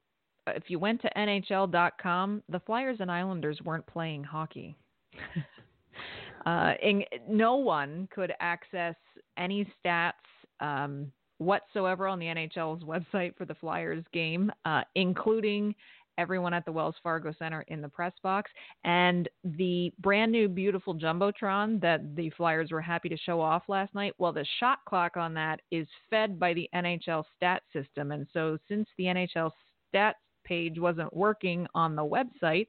[0.48, 4.76] if you went to NHL.com, the Flyers and Islanders weren't playing hockey.
[6.46, 8.96] uh, and no one could access
[9.38, 10.14] any stats
[10.60, 15.76] um, whatsoever on the NHL's website for the Flyers game, uh, including
[16.18, 18.52] everyone at the Wells Fargo Center in the press box.
[18.84, 23.94] And the brand new, beautiful Jumbotron that the Flyers were happy to show off last
[23.94, 28.12] night, well, the shot clock on that is fed by the NHL stat system.
[28.12, 29.52] And so, since the NHL
[29.94, 32.68] stats page wasn't working on the website,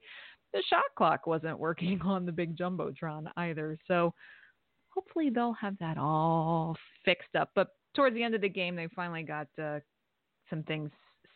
[0.53, 3.77] the shot clock wasn't working on the big Jumbotron either.
[3.87, 4.13] So,
[4.89, 7.51] hopefully, they'll have that all fixed up.
[7.55, 9.79] But towards the end of the game, they finally got uh,
[10.49, 10.91] some things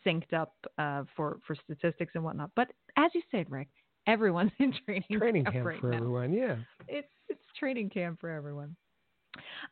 [0.06, 2.50] synced up uh, for for statistics and whatnot.
[2.56, 3.68] But as you said, Rick,
[4.06, 5.96] everyone's in training training camp, camp right for now.
[5.98, 6.32] everyone.
[6.32, 6.56] Yeah,
[6.88, 8.76] It's it's training camp for everyone.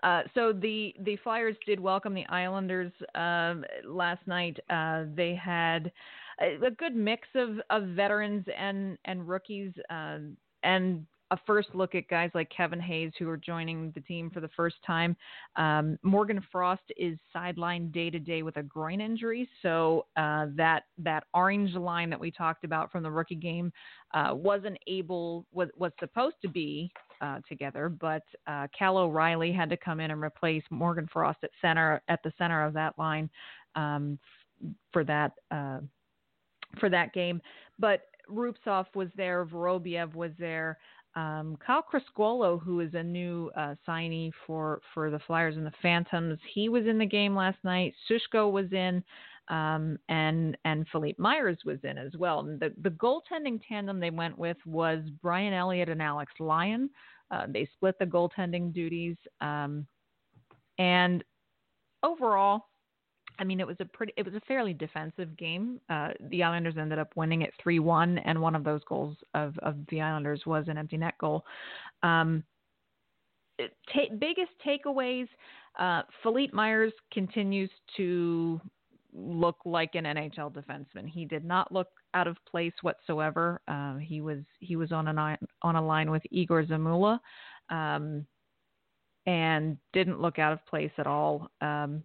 [0.02, 4.58] Uh, so the the Flyers did welcome the Islanders um, last night.
[4.70, 5.92] Uh, they had
[6.40, 11.94] a, a good mix of, of veterans and and rookies, um, and a first look
[11.94, 15.16] at guys like Kevin Hayes who are joining the team for the first time.
[15.56, 20.84] Um, Morgan Frost is sidelined day to day with a groin injury, so uh, that
[20.98, 23.72] that orange line that we talked about from the rookie game
[24.12, 26.90] uh, wasn't able was was supposed to be
[27.20, 31.50] uh, together, but uh, Cal O'Reilly had to come in and replace Morgan Frost at
[31.60, 33.30] center at the center of that line
[33.76, 34.18] um,
[34.92, 35.78] for that uh,
[36.78, 37.40] for that game.
[37.78, 40.78] But Rubtsov was there, Vorobyev was there.
[41.16, 45.72] Um, Kyle Criscuolo, who is a new uh, signee for, for the Flyers and the
[45.82, 47.94] Phantoms, he was in the game last night.
[48.08, 49.02] Sushko was in,
[49.48, 52.40] um, and and Philippe Myers was in as well.
[52.40, 56.88] And the the goaltending tandem they went with was Brian Elliott and Alex Lyon.
[57.32, 59.86] Uh, they split the goaltending duties, um,
[60.78, 61.24] and
[62.04, 62.69] overall,
[63.40, 65.80] I mean, it was a pretty, it was a fairly defensive game.
[65.88, 69.58] Uh, the Islanders ended up winning it three one, and one of those goals of
[69.60, 71.44] of the Islanders was an empty net goal.
[72.02, 72.44] Um,
[74.18, 75.26] biggest takeaways:
[75.78, 78.60] uh, Philippe Myers continues to
[79.14, 81.08] look like an NHL defenseman.
[81.08, 83.62] He did not look out of place whatsoever.
[83.66, 87.18] Uh, he was he was on a on a line with Igor Zamula,
[87.70, 88.26] um,
[89.24, 91.50] and didn't look out of place at all.
[91.62, 92.02] Um,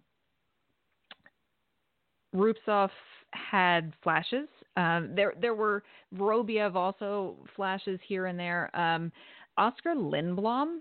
[2.36, 2.90] Rubtsov
[3.32, 4.48] had flashes.
[4.76, 5.82] Um, there there were
[6.14, 8.70] Vorobyev also flashes here and there.
[8.78, 9.10] Um,
[9.58, 10.78] Oskar Lindblom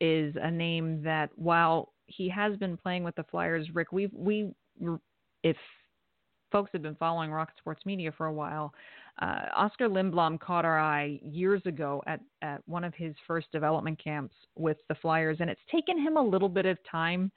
[0.00, 4.50] is a name that while he has been playing with the Flyers, Rick, we we
[5.42, 5.56] if
[6.50, 8.72] folks have been following Rocket Sports Media for a while,
[9.20, 14.02] uh, Oskar Lindblom caught our eye years ago at, at one of his first development
[14.02, 17.30] camps with the Flyers, and it's taken him a little bit of time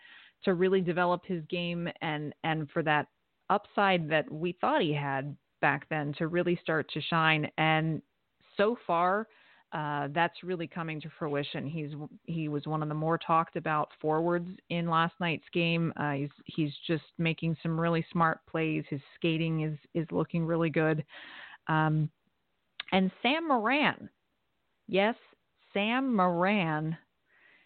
[0.44, 3.08] to really develop his game and and for that
[3.50, 7.50] upside that we thought he had back then to really start to shine.
[7.58, 8.02] And
[8.56, 9.28] so far,
[9.74, 11.68] uh, that's really coming to fruition.
[11.68, 11.92] He's
[12.24, 15.92] he was one of the more talked about forwards in last night's game.
[15.98, 18.86] Uh, he's he's just making some really smart plays.
[18.90, 21.04] His skating is is looking really good.
[21.68, 22.10] Um,
[22.94, 24.10] and Sam Morin,
[24.88, 25.16] yes,
[25.74, 26.96] Sam Morin,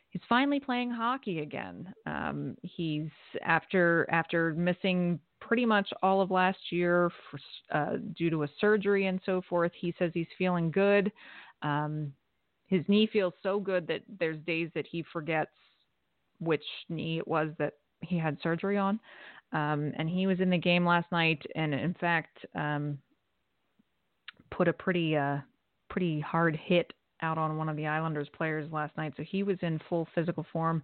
[0.10, 1.94] he's finally playing hockey again.
[2.08, 3.10] Um, he's
[3.44, 7.40] after after missing pretty much all of last year for,
[7.76, 9.72] uh, due to a surgery and so forth.
[9.78, 11.12] He says he's feeling good.
[11.62, 12.14] Um,
[12.68, 15.52] his knee feels so good that there's days that he forgets
[16.40, 19.00] which knee it was that he had surgery on.
[19.52, 22.98] Um, and he was in the game last night, and in fact, um,
[24.50, 25.40] put a pretty uh,
[25.90, 29.14] pretty hard hit out on one of the Islanders players last night.
[29.18, 30.82] So he was in full physical form.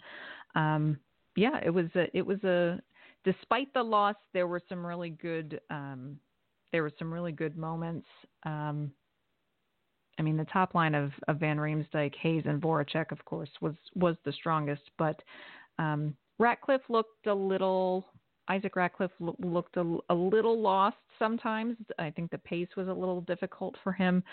[0.56, 1.00] Um,
[1.36, 2.80] yeah, it was a, it was a
[3.28, 6.18] despite the loss, there were some really good um,
[6.72, 8.08] there were some really good moments.
[8.44, 8.92] Um,
[10.20, 13.76] I mean, the top line of, of Van Riemsdyk, Hayes, and Voracek, of course, was
[13.96, 14.84] was the strongest.
[14.98, 15.22] But
[15.78, 18.06] um, Ratcliffe looked a little.
[18.50, 21.76] Isaac Ratcliffe lo- looked a, a, little lost sometimes.
[22.00, 24.24] I think the pace was a little difficult for him.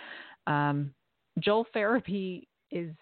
[0.47, 0.95] Um,
[1.41, 2.95] Joel Farabee is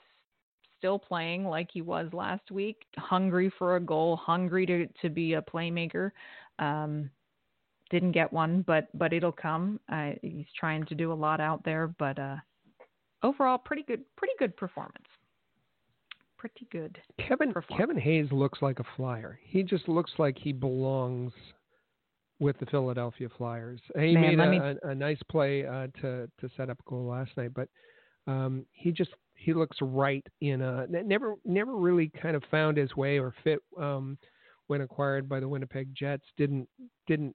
[0.82, 5.34] still playing like he was last week, hungry for a goal, hungry to, to be
[5.34, 6.10] a playmaker.
[6.58, 7.08] Um,
[7.88, 9.78] didn't get one, but but it'll come.
[9.92, 12.36] Uh, he's trying to do a lot out there, but uh,
[13.22, 15.06] overall, pretty good, pretty good performance.
[16.36, 16.98] Pretty good.
[17.28, 19.38] Kevin Kevin Hayes looks like a flyer.
[19.44, 21.32] He just looks like he belongs
[22.40, 23.80] with the Philadelphia Flyers.
[23.94, 24.58] He Man, made a, me...
[24.58, 27.68] a, a, nice play uh, to to set up a goal last night, but
[28.26, 29.10] um, he just
[29.42, 33.60] he looks right in a never never really kind of found his way or fit
[33.80, 34.16] um,
[34.68, 36.24] when acquired by the Winnipeg Jets.
[36.36, 36.68] Didn't
[37.06, 37.34] didn't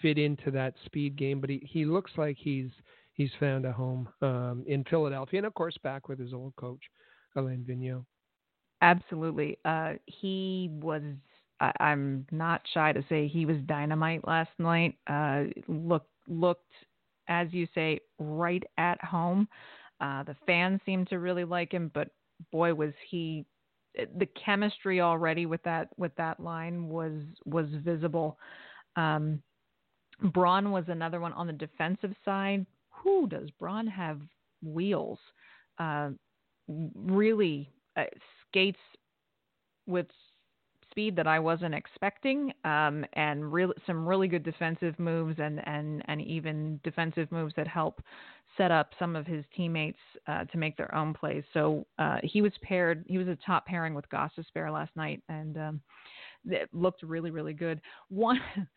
[0.00, 2.70] fit into that speed game, but he, he looks like he's
[3.12, 6.82] he's found a home um, in Philadelphia, and of course back with his old coach
[7.36, 8.04] Alain Vigneault.
[8.80, 11.02] Absolutely, uh, he was.
[11.78, 14.96] I'm not shy to say he was dynamite last night.
[15.06, 16.72] Uh, looked looked
[17.28, 19.48] as you say, right at home.
[20.02, 22.08] Uh, the fans seemed to really like him, but
[22.50, 23.46] boy, was he
[23.94, 27.12] the chemistry already with that with that line was
[27.44, 28.38] was visible.
[28.96, 29.42] Um,
[30.32, 32.66] Braun was another one on the defensive side.
[32.90, 34.20] Who does Braun have
[34.62, 35.18] wheels?
[35.78, 36.10] Uh,
[36.94, 38.04] really uh,
[38.48, 38.78] skates
[39.86, 40.06] with
[40.90, 46.02] speed that I wasn't expecting, um, and real, some really good defensive moves and, and,
[46.06, 48.02] and even defensive moves that help
[48.56, 51.44] set up some of his teammates uh, to make their own plays.
[51.52, 55.56] So uh, he was paired, he was a top pairing with Gostisbehere last night, and
[55.56, 55.80] um,
[56.46, 57.80] it looked really, really good.
[58.08, 58.40] One.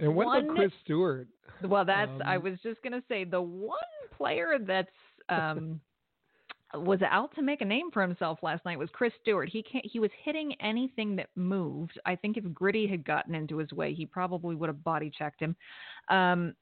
[0.00, 1.26] And what one, about Chris Stewart?
[1.64, 3.80] Well, that's um, I was just gonna say the one
[4.16, 4.88] player that's
[5.28, 5.80] um,
[6.74, 9.48] was out to make a name for himself last night was Chris Stewart.
[9.48, 11.98] He can't, he was hitting anything that moved.
[12.04, 15.40] I think if Gritty had gotten into his way, he probably would have body checked
[15.40, 15.56] him.
[16.08, 16.54] Um,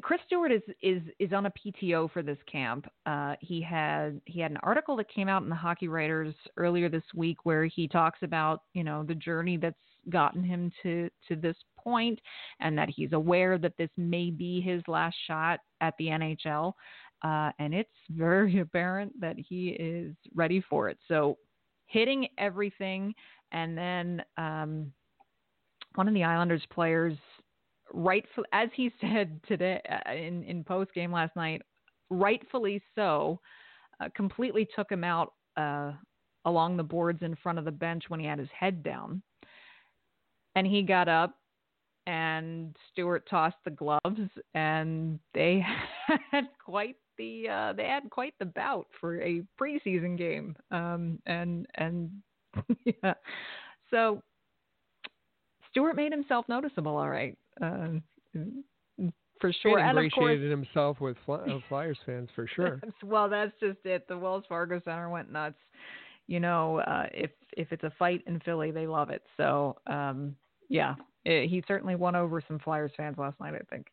[0.00, 2.86] Chris Stewart is is is on a PTO for this camp.
[3.04, 6.88] Uh, he had he had an article that came out in the Hockey Writers earlier
[6.88, 9.76] this week where he talks about you know the journey that's
[10.08, 12.18] gotten him to to this point,
[12.60, 16.72] and that he's aware that this may be his last shot at the NHL.
[17.22, 20.98] Uh, and it's very apparent that he is ready for it.
[21.06, 21.36] So,
[21.86, 23.14] hitting everything,
[23.52, 24.92] and then um,
[25.96, 27.16] one of the Islanders players,
[27.92, 31.62] rightful as he said today uh, in in post game last night,
[32.10, 33.40] rightfully so,
[34.00, 35.92] uh, completely took him out uh,
[36.44, 39.22] along the boards in front of the bench when he had his head down,
[40.54, 41.36] and he got up
[42.06, 45.64] and Stewart tossed the gloves, and they
[46.30, 50.56] had quite the uh, they had quite the bout for a preseason game.
[50.70, 52.10] Um, and and
[52.84, 53.14] yeah,
[53.90, 54.22] so
[55.70, 56.96] Stewart made himself noticeable.
[56.96, 57.88] All right, uh,
[59.40, 59.78] for sure.
[59.78, 62.80] And ingratiated course, himself with uh, Flyers fans for sure.
[63.04, 64.06] well, that's just it.
[64.08, 65.58] The Wells Fargo Center went nuts.
[66.28, 69.22] You know, uh, if if it's a fight in Philly, they love it.
[69.36, 70.36] So um,
[70.68, 73.54] yeah, it, he certainly won over some Flyers fans last night.
[73.54, 73.86] I think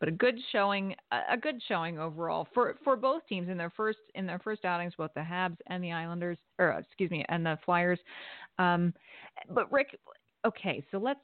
[0.00, 3.98] but a good showing, a good showing overall for for both teams in their first
[4.14, 7.58] in their first outings, both the Habs and the Islanders, or excuse me, and the
[7.64, 7.98] Flyers.
[8.58, 8.92] Um,
[9.50, 9.98] but Rick,
[10.46, 11.20] okay, so let's.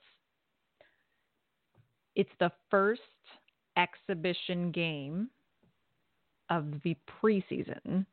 [2.20, 3.00] It's the first
[3.76, 5.30] exhibition game
[6.50, 8.04] of the preseason.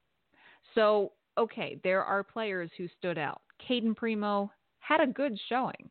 [0.76, 3.42] So, okay, there are players who stood out.
[3.66, 5.90] Cayden Primeau had a good showing.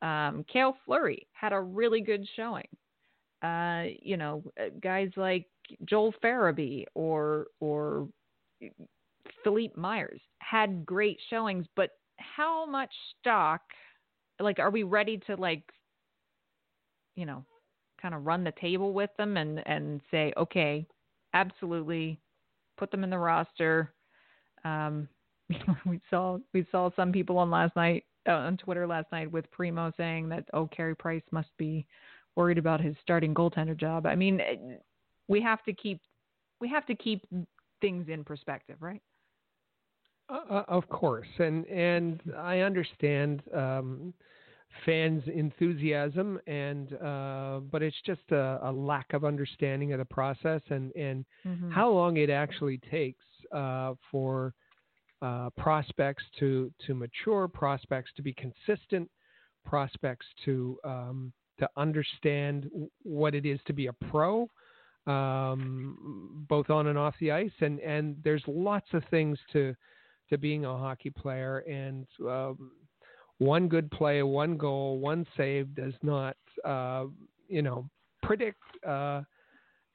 [0.00, 2.66] Um, Cale Fleury had a really good showing
[3.42, 5.46] uh, you know, uh, guys like
[5.84, 8.08] Joel Farabee or or
[9.42, 13.62] Philippe Myers had great showings, but how much stock
[14.38, 15.64] like are we ready to like
[17.16, 17.44] you know
[18.00, 20.86] kind of run the table with them and and say okay
[21.34, 22.18] absolutely
[22.76, 23.92] put them in the roster
[24.64, 25.08] um
[25.86, 29.50] we saw we saw some people on last night uh, on Twitter last night with
[29.50, 31.86] Primeau saying that oh Carey Price must be
[32.36, 34.06] worried about his starting goaltender job.
[34.06, 34.40] I mean,
[35.28, 36.00] we have to keep
[36.60, 37.26] we have to keep
[37.80, 39.02] things in perspective, right?
[40.28, 44.14] Uh, uh, of course, and and I understand um,
[44.84, 50.60] fans' enthusiasm, and uh, but it's just a, a, lack of understanding of the process
[50.70, 51.70] and and mm-hmm.
[51.70, 54.54] how long it actually takes uh, for
[55.20, 59.10] uh, prospects to to mature, prospects to be consistent,
[59.64, 61.32] prospects to um,
[61.62, 62.68] to understand
[63.04, 64.48] what it is to be a pro,
[65.06, 67.52] um, both on and off the ice.
[67.60, 69.74] And, and there's lots of things to,
[70.30, 71.58] to being a hockey player.
[71.58, 72.72] And um,
[73.38, 77.04] one good play, one goal, one save does not, uh,
[77.48, 77.88] you know,
[78.22, 79.22] predict uh,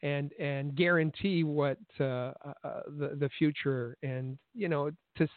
[0.04, 2.32] and and guarantee what uh,
[2.63, 3.97] uh, the the future.
[4.04, 5.28] And you know, to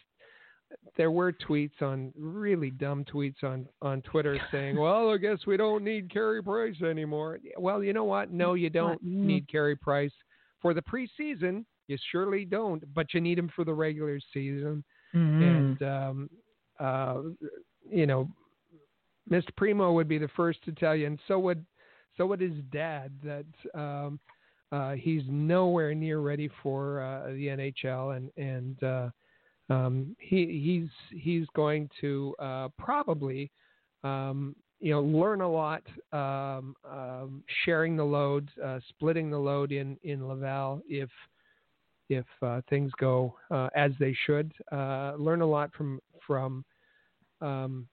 [0.97, 5.57] there were tweets on really dumb tweets on on Twitter saying, "Well, I guess we
[5.57, 8.31] don't need Carey Price anymore." Well, you know what?
[8.31, 9.27] No, you don't mm-hmm.
[9.27, 10.13] need Carey Price
[10.61, 11.65] for the preseason.
[11.87, 14.83] You surely don't, but you need him for the regular season.
[15.13, 15.43] Mm-hmm.
[15.43, 16.29] And um,
[16.79, 17.21] uh,
[17.91, 18.29] you know,
[19.29, 19.55] Mr.
[19.55, 21.65] Primeau would be the first to tell you, and so would
[22.17, 23.79] so would his dad that.
[23.79, 24.19] Um,
[24.71, 29.09] uh, he's nowhere near ready for uh, the NHL, and and uh,
[29.73, 33.51] um, he, he's he's going to uh, probably
[34.03, 35.83] um, you know learn a lot,
[36.13, 41.09] um, um sharing the load, uh, splitting the load in in Laval if
[42.09, 43.35] if uh, things go
[43.75, 44.53] as they should.
[44.71, 46.63] Learn a lot from from
[47.41, 47.87] um,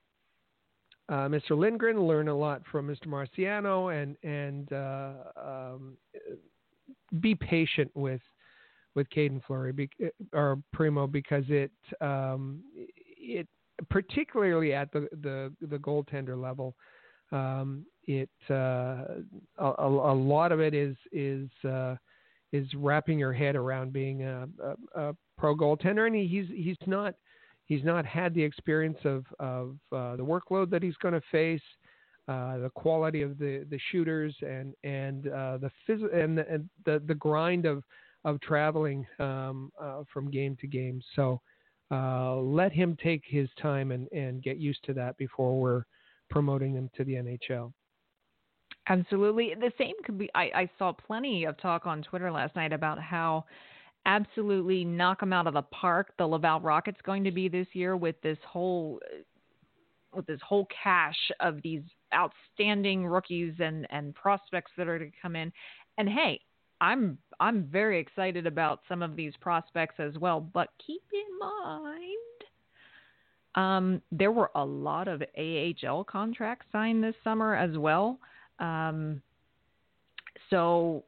[1.09, 1.57] uh, Mr.
[1.57, 3.07] Lindgren, learn a lot from Mr.
[3.07, 5.97] Marciano, and and uh, um,
[7.21, 8.21] be patient with
[8.95, 9.89] with Caden Fleury be,
[10.33, 11.71] or Primeau because it
[12.01, 13.47] um, it
[13.89, 16.75] particularly at the the, the goaltender level.
[17.31, 19.05] Um, it uh,
[19.59, 21.97] a, a, lot of it is is uh,
[22.53, 26.77] is wrapping your head around being a, a, a pro goaltender, and he, he's he's
[26.87, 27.15] not
[27.69, 31.63] he's not had the experience of of uh, the workload that he's going to face,
[32.27, 36.69] uh, the quality of the, the shooters, and and uh, the phys- and, the, and
[36.85, 37.85] the the grind of
[38.25, 41.01] of traveling um, uh, from game to game.
[41.15, 41.41] So
[41.91, 45.85] uh, let him take his time and and get used to that before we're
[46.31, 47.73] promoting him to the NHL.
[48.89, 49.55] Absolutely.
[49.59, 50.31] The same could be.
[50.35, 53.45] I, I saw plenty of talk on Twitter last night about how
[54.09, 57.97] absolutely knock them out of the park the Laval Rockets going to be this year
[57.97, 59.01] with this whole
[60.15, 61.83] with this whole cache of these
[62.15, 65.53] outstanding rookies and and prospects that are to come in.
[65.99, 66.41] And hey,
[66.81, 72.17] I'm I'm very excited about some of these prospects as well, but keep in mind
[73.55, 78.19] um, there were a lot of AHL contracts signed this summer as well.
[78.61, 79.21] Um,
[80.49, 81.05] so,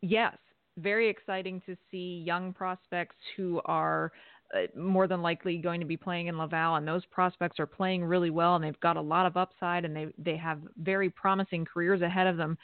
[0.00, 0.36] yes,
[0.78, 4.12] very exciting to see young prospects who are
[4.54, 8.04] uh, more than likely going to be playing in Laval, and those prospects are playing
[8.04, 11.64] really well, and they've got a lot of upside, and they they have very promising
[11.64, 12.58] careers ahead of them.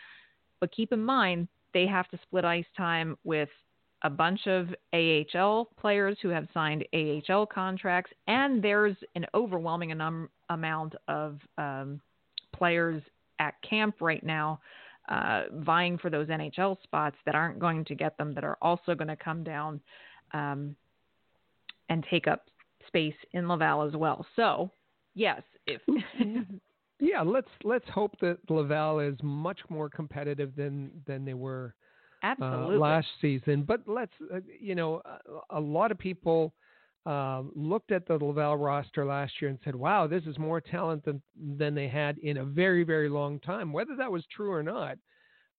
[0.60, 3.48] But keep in mind, they have to split ice time with
[4.02, 9.92] a bunch of AHL players who have signed AHL contracts, and there's an overwhelming
[10.50, 12.00] amount of um,
[12.54, 13.02] players
[13.38, 14.60] at camp right now
[15.08, 18.94] uh, vying for those NHL spots that aren't going to get them, that are also
[18.94, 19.80] going to come down
[20.32, 20.76] um,
[21.88, 22.46] and take up
[22.86, 24.26] space in Laval as well.
[24.36, 24.70] So,
[25.14, 25.80] yes, if
[27.00, 31.74] yeah, let's let's hope that Laval is much more competitive than than they were
[32.22, 33.62] uh, last season.
[33.62, 35.02] But let's uh, you know
[35.50, 36.52] a, a, lot of people.
[37.06, 41.04] Uh, looked at the Laval roster last year and said, "Wow, this is more talent
[41.04, 41.22] than
[41.56, 44.98] than they had in a very very long time." Whether that was true or not,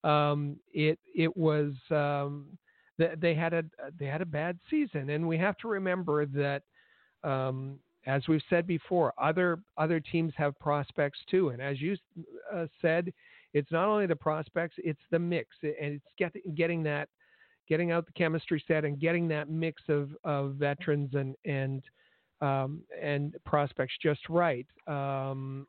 [0.03, 2.45] um, it it was um,
[2.97, 3.63] they had a
[3.97, 6.63] they had a bad season, and we have to remember that.
[7.23, 11.97] Um, as we've said before, other other teams have prospects too, and as you
[12.53, 13.11] uh, said,
[13.53, 17.09] it's not only the prospects, it's the mix, and it's get, getting that
[17.69, 21.83] getting out the chemistry set and getting that mix of, of veterans and and
[22.41, 24.67] um, and prospects just right.
[24.87, 25.67] Um,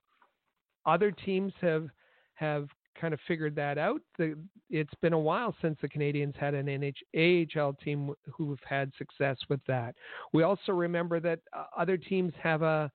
[0.86, 1.88] other teams have
[2.34, 2.68] have
[3.00, 4.00] kind of figured that out.
[4.18, 4.36] The,
[4.68, 9.36] it's been a while since the Canadiens had an NH, AHL team who've had success
[9.48, 9.94] with that.
[10.32, 12.90] We also remember that uh, other teams have a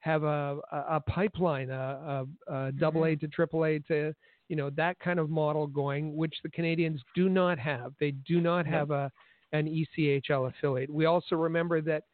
[0.00, 3.20] have a, a, a pipeline, a, a, a double A mm-hmm.
[3.20, 4.14] to triple A to
[4.48, 7.92] you know that kind of model going, which the Canadiens do not have.
[8.00, 9.10] They do not have a
[9.52, 10.90] an ECHL affiliate.
[10.90, 12.04] We also remember that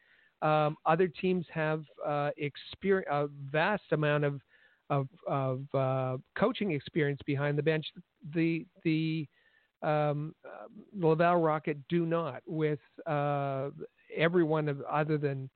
[0.47, 4.41] um, other teams have uh, experience, a vast amount of
[4.89, 7.85] of, of uh, coaching experience behind the bench.
[8.33, 9.27] The the
[9.81, 13.69] um, uh, Laval Rocket do not, with uh,
[14.15, 15.49] everyone of, other than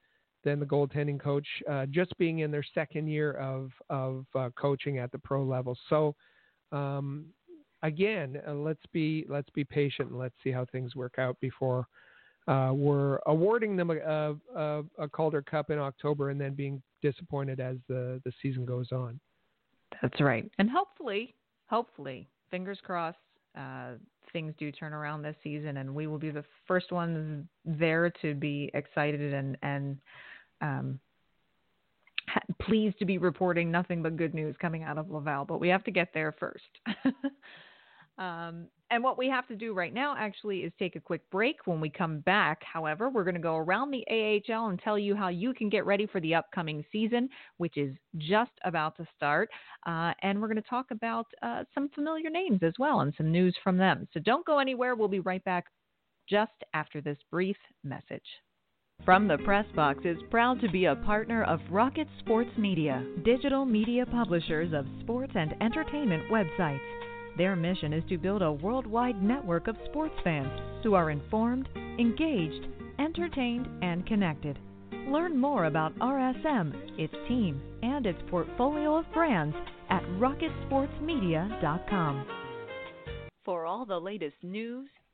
[0.43, 4.97] than the goaltending coach uh, just being in their second year of of uh, coaching
[4.97, 5.77] at the pro level.
[5.89, 6.15] So
[6.71, 7.25] um,
[7.83, 11.87] again, uh, let's be let's be patient and let's see how things work out before
[12.47, 17.59] uh, we're awarding them a, a, a, Calder Cup in October and then being disappointed
[17.59, 19.19] as the, the season goes on.
[20.01, 21.35] That's right, and hopefully,
[21.67, 23.17] hopefully, fingers crossed,
[23.57, 23.93] uh,
[24.31, 28.33] things do turn around this season, and we will be the first ones there to
[28.33, 29.97] be excited and and
[30.61, 30.99] um,
[32.61, 35.83] pleased to be reporting nothing but good news coming out of Laval, but we have
[35.85, 36.63] to get there first.
[38.17, 41.57] um, and what we have to do right now actually is take a quick break.
[41.65, 45.15] When we come back, however, we're going to go around the AHL and tell you
[45.15, 49.49] how you can get ready for the upcoming season, which is just about to start.
[49.85, 53.31] Uh, and we're going to talk about uh, some familiar names as well and some
[53.31, 54.07] news from them.
[54.13, 54.95] So don't go anywhere.
[54.95, 55.65] We'll be right back
[56.29, 58.25] just after this brief message.
[59.05, 63.63] From the Press Box is proud to be a partner of Rocket Sports Media, digital
[63.63, 66.81] media publishers of sports and entertainment websites.
[67.37, 70.51] Their mission is to build a worldwide network of sports fans
[70.83, 72.67] who are informed, engaged,
[72.99, 74.59] entertained, and connected.
[75.07, 79.55] Learn more about RSM, its team, and its portfolio of brands
[79.89, 82.27] at rocketsportsmedia.com.
[83.45, 84.89] For all the latest news,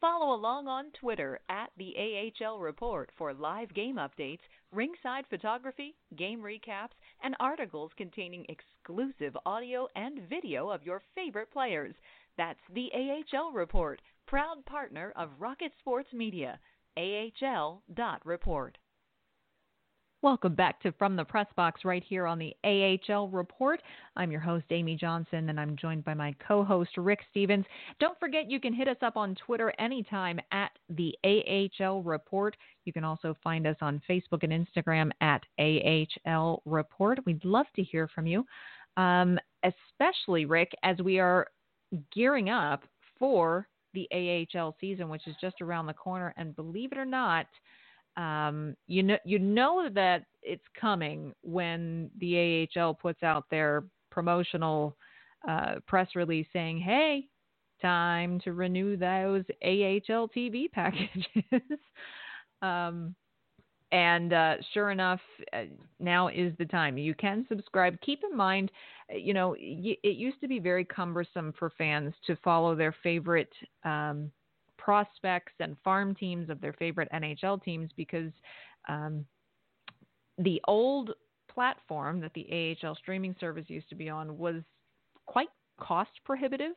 [0.00, 6.42] Follow along on Twitter at the AHL Report for live game updates, ringside photography, game
[6.42, 6.92] recaps,
[7.22, 11.94] and articles containing exclusive audio and video of your favorite players.
[12.36, 16.60] That's the AHL Report, proud partner of Rocket Sports Media.
[16.98, 18.78] AHL.report.
[20.22, 23.82] Welcome back to From the Press Box right here on the AHL Report.
[24.16, 27.66] I'm your host, Amy Johnson, and I'm joined by my co host, Rick Stephens.
[28.00, 32.56] Don't forget, you can hit us up on Twitter anytime at the AHL Report.
[32.86, 37.18] You can also find us on Facebook and Instagram at AHL Report.
[37.26, 38.46] We'd love to hear from you,
[38.96, 41.46] um, especially, Rick, as we are
[42.14, 42.84] gearing up
[43.18, 46.32] for the AHL season, which is just around the corner.
[46.38, 47.46] And believe it or not,
[48.16, 54.96] um, you know you know that it's coming when the AHL puts out their promotional
[55.48, 57.26] uh, press release saying, "Hey,
[57.82, 61.78] time to renew those AHL TV packages."
[62.62, 63.14] um,
[63.92, 65.20] and uh, sure enough,
[65.52, 65.64] uh,
[66.00, 66.98] now is the time.
[66.98, 68.00] You can subscribe.
[68.00, 68.72] Keep in mind,
[69.12, 72.94] uh, you know, y- it used to be very cumbersome for fans to follow their
[73.02, 73.52] favorite.
[73.84, 74.30] Um,
[74.86, 78.30] prospects and farm teams of their favorite NHL teams because
[78.88, 79.26] um,
[80.38, 81.10] the old
[81.52, 84.62] platform that the AHL streaming service used to be on was
[85.26, 85.48] quite
[85.80, 86.70] cost prohibitive.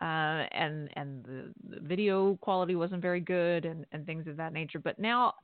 [0.00, 4.54] Uh, and and the, the, video quality wasn't very good and, and things of that
[4.54, 4.78] nature.
[4.78, 5.34] But now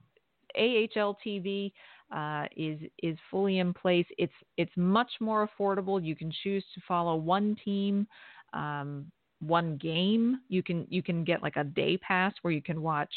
[0.56, 1.70] AHL TV
[2.16, 4.06] uh, is is fully in place.
[4.16, 6.02] It's it's much more affordable.
[6.02, 8.06] You can choose to follow one team
[8.54, 10.40] um, one game.
[10.48, 13.12] You can you can get like a day pass where you can watch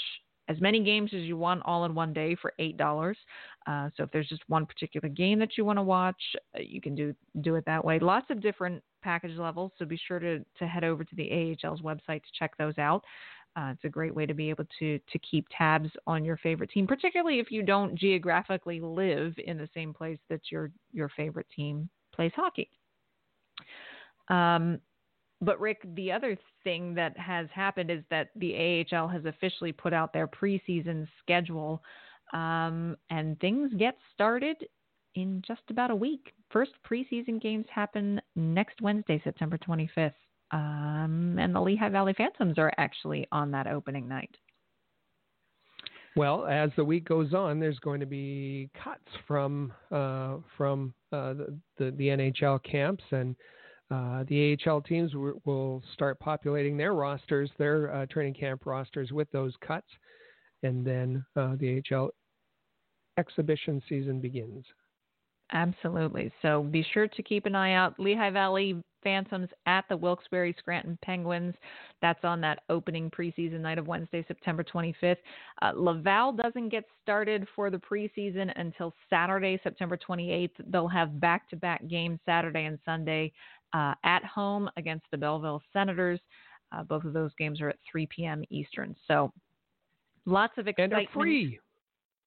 [0.49, 3.17] as many games as you want all in one day for eight dollars.
[3.67, 6.21] Uh, so if there's just one particular game that you want to watch,
[6.57, 7.99] uh, you can do do it that way.
[7.99, 11.81] Lots of different package levels, so be sure to to head over to the AHL's
[11.81, 13.03] website to check those out.
[13.55, 16.71] Uh, it's a great way to be able to to keep tabs on your favorite
[16.71, 21.47] team, particularly if you don't geographically live in the same place that your your favorite
[21.55, 22.69] team plays hockey.
[24.29, 24.79] Um,
[25.41, 29.93] but Rick, the other thing that has happened is that the AHL has officially put
[29.93, 31.81] out their preseason schedule,
[32.33, 34.57] um, and things get started
[35.15, 36.33] in just about a week.
[36.51, 40.13] First preseason games happen next Wednesday, September 25th,
[40.51, 44.35] um, and the Lehigh Valley Phantoms are actually on that opening night.
[46.15, 51.33] Well, as the week goes on, there's going to be cuts from uh, from uh,
[51.33, 53.35] the, the, the NHL camps and
[53.91, 59.11] uh, the AHL teams w- will start populating their rosters, their uh, training camp rosters
[59.11, 59.87] with those cuts,
[60.63, 62.11] and then uh, the AHL
[63.17, 64.65] exhibition season begins.
[65.51, 66.31] Absolutely.
[66.41, 67.99] So be sure to keep an eye out.
[67.99, 71.55] Lehigh Valley Phantoms at the Wilkes-Barre Scranton Penguins.
[72.01, 75.17] That's on that opening preseason night of Wednesday, September 25th.
[75.61, 80.51] Uh, Laval doesn't get started for the preseason until Saturday, September 28th.
[80.67, 83.31] They'll have back to back games Saturday and Sunday
[83.73, 86.19] uh, at home against the Belleville Senators.
[86.71, 88.43] Uh, both of those games are at 3 p.m.
[88.49, 88.95] Eastern.
[89.07, 89.31] So
[90.25, 90.93] lots of excitement.
[90.93, 91.59] And they're free.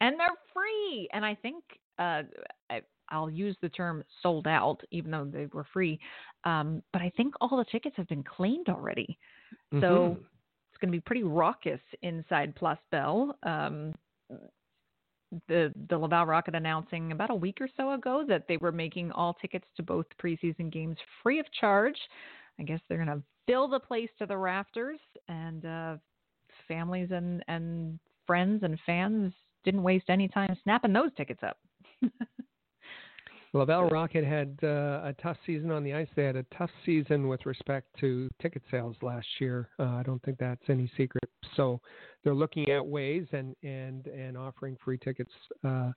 [0.01, 1.09] And they're free.
[1.13, 1.63] And I think
[1.99, 2.23] uh,
[2.71, 2.81] I,
[3.19, 6.01] will use the term sold out, even though they were free.
[6.45, 9.19] Um, but I think all the tickets have been claimed already.
[9.73, 10.13] So mm-hmm.
[10.13, 13.37] it's going to be pretty raucous inside Place Bell.
[13.43, 13.95] Um,
[15.49, 19.11] the the Laval Rocket announcing about a week or so ago that they were making
[19.13, 21.97] all tickets to both preseason games free of charge.
[22.59, 25.97] I guess they're going to fill the place to the rafters, and uh,
[26.69, 29.33] families and and friends and fans
[29.65, 31.59] didn't waste any time snapping those tickets up.
[33.55, 36.09] Laval Rocket had uh, a tough season on the ice.
[36.17, 39.69] They had a tough season with respect to ticket sales last year.
[39.79, 41.29] Uh, I don't think that's any secret.
[41.55, 41.81] So
[42.25, 45.31] they're looking at ways and and and offering free tickets
[45.65, 45.93] uh,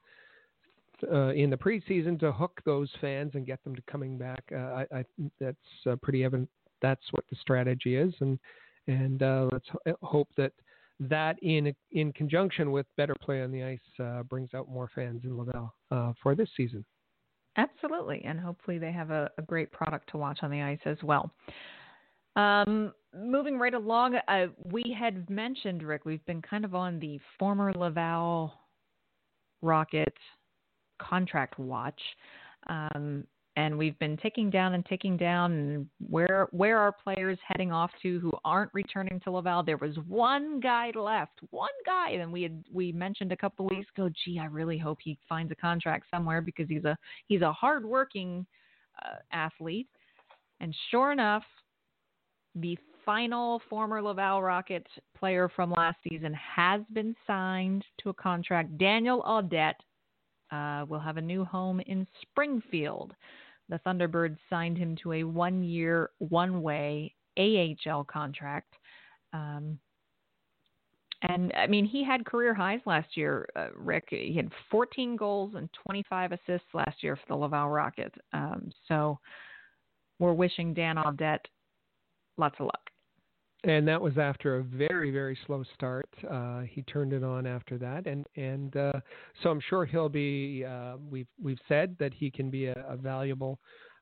[1.10, 4.44] uh, in the preseason to hook those fans and get them to coming back.
[4.52, 5.06] Uh, I, I
[5.40, 5.58] that's
[5.90, 6.50] uh, pretty evident.
[6.82, 8.38] That's what the strategy is, and
[8.88, 9.70] and let's
[10.02, 10.52] hope that
[11.00, 15.38] that in in conjunction with better play on the ice brings out more fans in
[15.38, 15.74] Laval
[16.22, 16.84] for this season.
[17.58, 20.98] Absolutely, and hopefully they have a, a great product to watch on the ice as
[21.04, 21.32] well.
[22.36, 26.04] Um, moving right along, uh, we had mentioned Rick.
[26.06, 28.54] We've been kind of on the former Laval
[29.62, 30.14] Rocket
[31.00, 32.00] contract watch.
[32.68, 33.26] Um,
[33.58, 37.90] and we've been ticking down and ticking down and where where are players heading off
[38.02, 39.64] to who aren't returning to Laval?
[39.64, 43.88] There was one guy left one guy and we had we mentioned a couple weeks
[43.96, 46.98] ago gee I really hope he finds a contract somewhere because he's a
[47.28, 48.46] he's a hardworking
[49.04, 49.88] uh, athlete.
[50.60, 51.44] And sure enough
[52.56, 54.88] the final former Laval Rocket
[55.18, 58.78] player from last season has been signed to a contract.
[58.78, 59.76] Daniel Audette
[60.52, 63.14] uh, will have a new home in Springfield
[63.70, 68.74] the Thunderbirds signed him to a one year, one way AHL contract.
[69.34, 69.80] Um,
[71.22, 74.08] and I mean, he had career highs last year, uh, Rick.
[74.10, 78.16] He had 14 goals and 25 assists last year for the Laval Rockets.
[78.34, 79.18] Um, so
[80.20, 81.46] we're wishing Dan Audette
[82.38, 82.92] lots of luck
[83.66, 86.08] and that was after a very very slow start.
[86.30, 89.00] Uh, he turned it on after that, and and uh,
[89.42, 90.64] so I'm sure he'll be.
[90.64, 93.60] Uh, we've we've said that he can be a, a valuable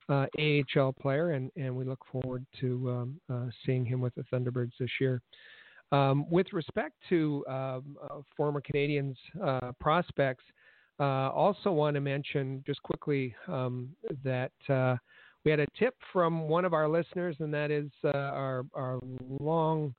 [0.09, 4.23] uh, AHL player, and and we look forward to um, uh, seeing him with the
[4.23, 5.21] Thunderbirds this year.
[5.91, 9.15] Um, with respect to um, uh, former Canadiens
[9.79, 10.43] prospects,
[10.99, 13.89] also want to mention just quickly um,
[14.23, 14.51] that
[15.43, 18.99] we had a tip from one of our listeners, and that is uh, our our
[19.39, 19.93] long,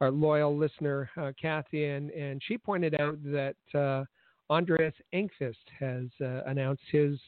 [0.00, 4.04] our loyal listener uh, Kathy, and and she pointed out that uh,
[4.52, 7.18] Andreas Engqvist has uh, announced his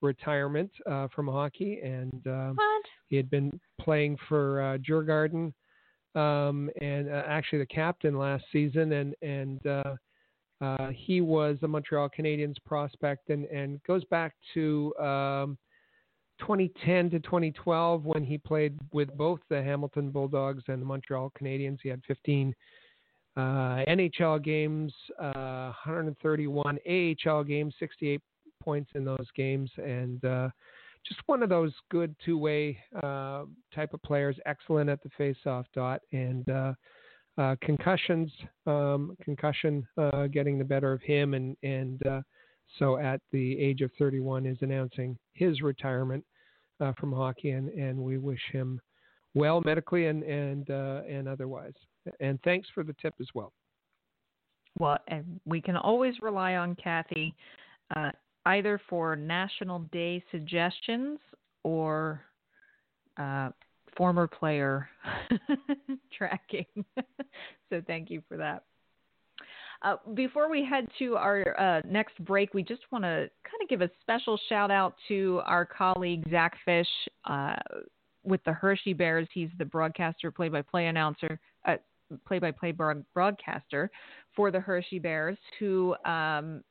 [0.00, 2.56] retirement uh, from hockey, and um,
[3.08, 5.52] he had been playing for uh, Djurgården,
[6.14, 9.60] um, and uh, actually the captain last season, and and
[10.94, 15.58] he was a Montreal Canadiens prospect, and and goes back to um,
[16.40, 21.78] 2010 to 2012 when he played with both the Hamilton Bulldogs and the Montreal Canadiens.
[21.82, 22.54] He had 15
[23.36, 28.20] uh, NHL games, uh, 131 AHL games, 68
[28.62, 30.48] points in those games, and uh,
[31.06, 34.36] just one of those good two-way uh, type of players.
[34.46, 36.72] Excellent at the face-off dot, and uh,
[37.38, 38.30] uh, concussions,
[38.66, 39.86] um, concussion
[40.32, 42.02] getting the better of him, and and
[42.78, 46.24] so at the age of 31 is announcing his retirement
[46.80, 48.80] uh, from hockey, and, and we wish him
[49.34, 51.74] well medically and and uh, and otherwise.
[52.20, 53.52] And thanks for the tip as well.
[54.78, 57.34] Well, and we can always rely on Kathy,
[57.94, 58.10] uh,
[58.46, 61.18] either for National Day suggestions
[61.64, 62.22] or
[63.18, 63.50] uh,
[63.96, 64.88] former player
[66.16, 66.64] tracking.
[67.68, 68.64] so thank you for that.
[69.82, 73.68] Uh, before we head to our uh, next break, we just want to kind of
[73.68, 76.84] give a special shout out to our colleague Zack Fisch
[77.24, 77.56] uh,
[78.22, 79.26] with the Hershey Bears.
[79.32, 81.40] He's the broadcaster, play by play announcer,
[82.26, 83.90] play by play broadcaster
[84.34, 86.62] for the Hershey Bears, who um,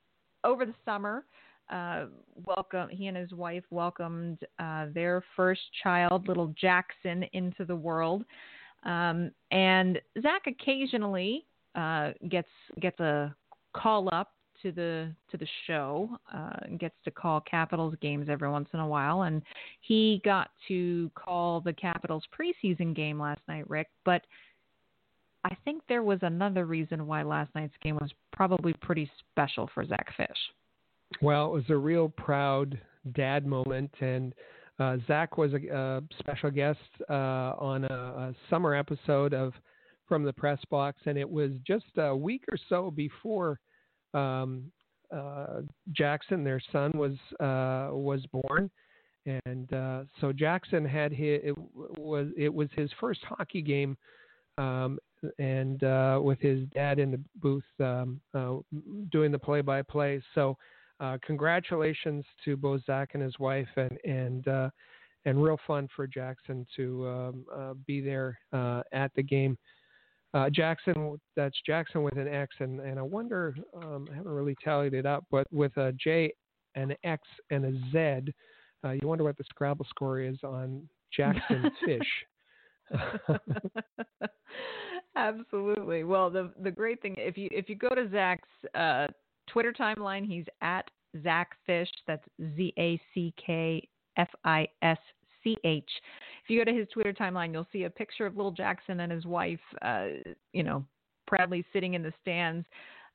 [0.43, 1.25] over the summer.
[1.69, 2.05] Uh,
[2.45, 2.89] welcome.
[2.89, 8.23] He and his wife welcomed uh, their first child, little Jackson, into the world.
[8.83, 11.45] Um, and Zack occasionally
[11.79, 12.49] uh, gets
[12.81, 13.33] gets a
[13.73, 18.67] call up to the to the show, uh, gets to call Capitals games every once
[18.73, 19.41] in a while, and
[19.81, 23.87] he got to call the Capitals preseason game last night, Rick.
[24.03, 24.21] But
[25.45, 29.85] I think there was another reason why last night's game was probably pretty special for
[29.85, 30.27] Zack Fisch.
[31.21, 32.79] Well, it was a real proud
[33.13, 34.33] dad moment, and
[34.79, 39.53] uh, Zack was a, a special guest uh, on a, a summer episode of
[40.09, 43.59] from the press box, and it was just a week or so before
[44.13, 44.69] um,
[45.15, 48.69] uh, Jackson, their son, was uh, was born,
[49.45, 51.55] and uh, so Jackson had his it
[51.97, 53.97] was it was his first hockey game,
[54.57, 54.99] um,
[55.37, 58.55] and uh, with his dad in the booth um, uh,
[59.11, 60.21] doing the play-by-play.
[60.35, 60.57] So,
[60.99, 64.71] uh, congratulations to both Zack and his wife, and and
[65.25, 68.39] and real fun for Jackson to um, be there
[68.91, 69.57] at the game.
[70.33, 74.55] Uh, Jackson, that's Jackson with an X, and, and I wonder, um, I haven't really
[74.63, 76.31] tallied it up, but with a J,
[76.75, 78.31] an X, and a Z,
[78.83, 82.07] uh, you wonder what the Scrabble score is on Jackson Fish.
[85.15, 86.03] Absolutely.
[86.03, 89.07] Well, the the great thing if you if you go to Zack's uh,
[89.47, 90.89] Twitter timeline, he's at
[91.23, 91.89] Zack Fisch.
[92.07, 92.23] That's
[92.55, 94.97] Z A C K F I S
[95.43, 95.83] if
[96.47, 99.25] you go to his Twitter timeline, you'll see a picture of Little Jackson and his
[99.25, 100.07] wife, uh,
[100.53, 100.85] you know,
[101.27, 102.65] proudly sitting in the stands.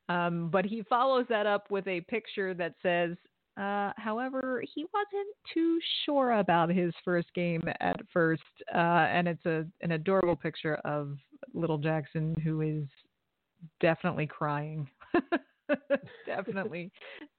[0.07, 3.17] Um, but he follows that up with a picture that says,
[3.57, 9.45] uh, however, he wasn't too sure about his first game at first, uh, and it's
[9.45, 11.17] a an adorable picture of
[11.53, 12.83] little Jackson who is
[13.79, 14.89] definitely crying.
[16.25, 16.91] definitely,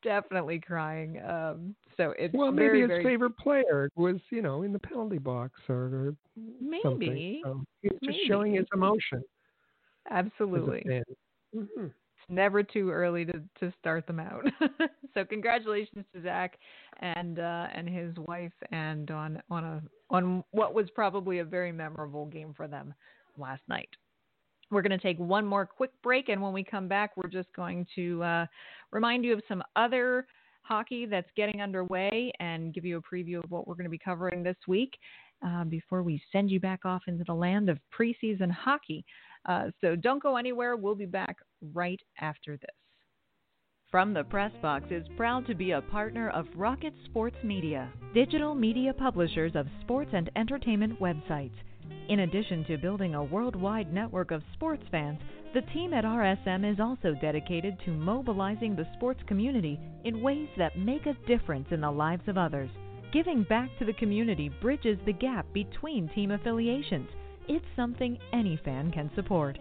[0.02, 1.20] definitely crying.
[1.22, 3.04] Um, so it's well, maybe very, his very...
[3.04, 6.16] favorite player was, you know, in the penalty box or, or
[6.60, 7.40] maybe.
[7.44, 8.20] So he's just maybe.
[8.28, 9.22] showing his emotion.
[10.10, 10.84] Absolutely.
[11.54, 11.84] Mm-hmm.
[11.84, 14.44] It's never too early to, to start them out.
[15.14, 16.58] so congratulations to Zack
[17.00, 21.72] and uh, and his wife and on on a on what was probably a very
[21.72, 22.94] memorable game for them
[23.38, 23.88] last night.
[24.70, 27.52] We're going to take one more quick break, and when we come back, we're just
[27.54, 28.46] going to uh,
[28.90, 30.26] remind you of some other
[30.62, 33.98] hockey that's getting underway and give you a preview of what we're going to be
[33.98, 34.98] covering this week
[35.46, 39.04] uh, before we send you back off into the land of preseason hockey.
[39.48, 40.76] Uh, so don't go anywhere.
[40.76, 41.36] We'll be back
[41.72, 42.70] right after this.
[43.90, 48.54] From the Press Box is proud to be a partner of Rocket Sports Media, digital
[48.54, 51.54] media publishers of sports and entertainment websites.
[52.08, 55.18] In addition to building a worldwide network of sports fans,
[55.54, 60.78] the team at RSM is also dedicated to mobilizing the sports community in ways that
[60.78, 62.70] make a difference in the lives of others.
[63.12, 67.08] Giving back to the community bridges the gap between team affiliations.
[67.48, 69.58] It's something any fan can support.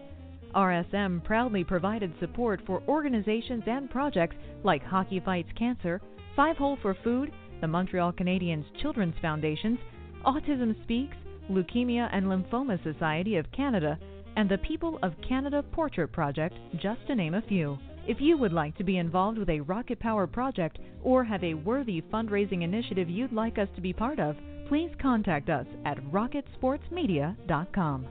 [0.54, 6.00] RSM proudly provided support for organizations and projects like Hockey Fights Cancer,
[6.34, 9.78] Five Hole for Food, the Montreal Canadiens Children's Foundations,
[10.24, 11.16] Autism Speaks,
[11.50, 13.98] Leukemia and Lymphoma Society of Canada,
[14.36, 17.78] and the People of Canada Portrait Project, just to name a few.
[18.06, 21.54] If you would like to be involved with a Rocket Power project or have a
[21.54, 24.36] worthy fundraising initiative you'd like us to be part of,
[24.68, 28.06] please contact us at rocketsportsmedia.com.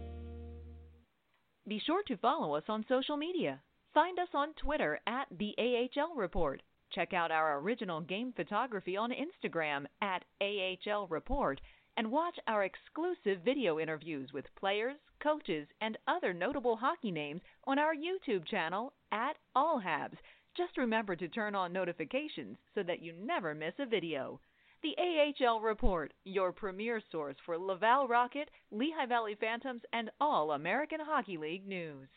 [1.67, 3.61] Be sure to follow us on social media.
[3.93, 6.61] Find us on Twitter at the AHL Report.
[6.91, 11.59] Check out our original game photography on Instagram at AHL Report
[11.97, 17.79] and watch our exclusive video interviews with players, coaches, and other notable hockey names on
[17.79, 20.17] our YouTube channel at All Habs.
[20.57, 24.39] Just remember to turn on notifications so that you never miss a video.
[24.83, 30.99] The AHL Report, your premier source for Laval Rocket, Lehigh Valley Phantoms, and all American
[31.01, 32.07] Hockey League news.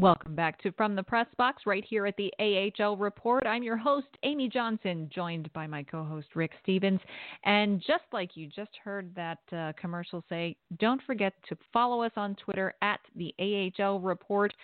[0.00, 3.46] Welcome back to From the Press Box right here at the AHL Report.
[3.46, 7.00] I'm your host, Amy Johnson, joined by my co host, Rick Stephens.
[7.44, 12.12] And just like you just heard that uh, commercial say, don't forget to follow us
[12.16, 13.34] on Twitter at the
[13.78, 14.54] AHL Report.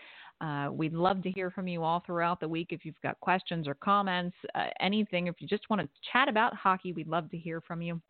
[0.40, 2.68] Uh, we'd love to hear from you all throughout the week.
[2.70, 6.54] If you've got questions or comments, uh, anything, if you just want to chat about
[6.54, 8.00] hockey, we'd love to hear from you.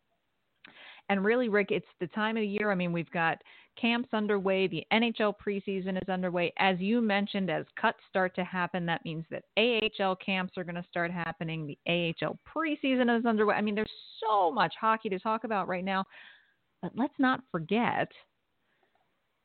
[1.09, 2.71] And really, Rick, it's the time of the year.
[2.71, 3.41] I mean, we've got
[3.79, 4.67] camps underway.
[4.67, 6.53] The NHL preseason is underway.
[6.57, 10.75] As you mentioned, as cuts start to happen, that means that AHL camps are going
[10.75, 11.65] to start happening.
[11.65, 13.55] The AHL preseason is underway.
[13.55, 13.89] I mean, there's
[14.19, 16.03] so much hockey to talk about right now.
[16.81, 18.11] But let's not forget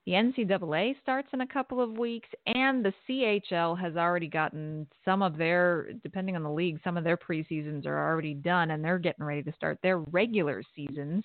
[0.04, 5.22] the NCAA starts in a couple of weeks, and the CHL has already gotten some
[5.22, 8.98] of their, depending on the league, some of their preseasons are already done, and they're
[8.98, 11.22] getting ready to start their regular seasons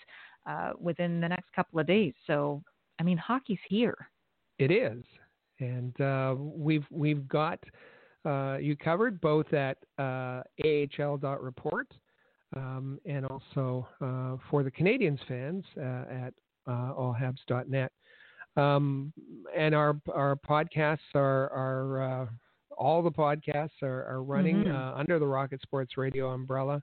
[0.47, 2.13] uh, within the next couple of days.
[2.25, 2.63] So,
[2.99, 4.09] I mean, hockey's here.
[4.59, 5.03] It is,
[5.59, 7.59] and uh, we've we've got
[8.25, 11.87] uh, you covered both at uh, AHL.report
[12.55, 16.33] um, and also uh, for the Canadiens fans uh, at
[16.67, 17.91] uh, allhabs.net.
[18.55, 19.13] Um,
[19.55, 22.25] and our our podcasts are are uh,
[22.77, 24.75] all the podcasts are, are running mm-hmm.
[24.75, 26.81] uh, under the Rocket Sports Radio umbrella.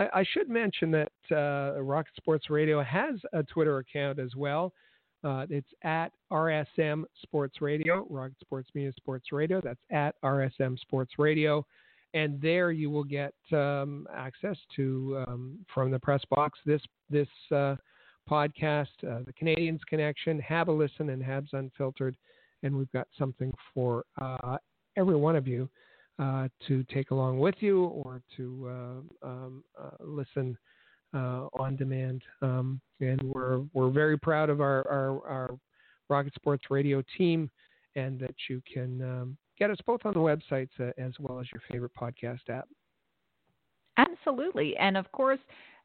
[0.00, 4.72] I, I should mention that uh, Rocket Sports Radio has a Twitter account as well.
[5.22, 9.60] Uh, it's at RSM Sports Radio, Rocket Sports Media Sports Radio.
[9.60, 11.66] That's at RSM Sports Radio.
[12.14, 17.28] And there you will get um, access to um, from the press box this this
[17.52, 17.76] uh,
[18.28, 22.16] podcast, uh, the Canadiens Connection, Have a Listen, and Habs Unfiltered.
[22.62, 24.56] And we've got something for uh,
[24.96, 25.68] every one of you
[26.20, 30.56] uh, to take along with you or to uh, um, uh, listen
[31.14, 32.22] uh, on demand.
[32.42, 35.50] Um, and we're, we're very proud of our, our, our,
[36.08, 37.48] Rocket Sports Radio team
[37.94, 41.62] and that you can um, get us both on the websites as well as your
[41.70, 42.66] favorite podcast app.
[43.96, 44.76] Absolutely.
[44.76, 45.38] And of course,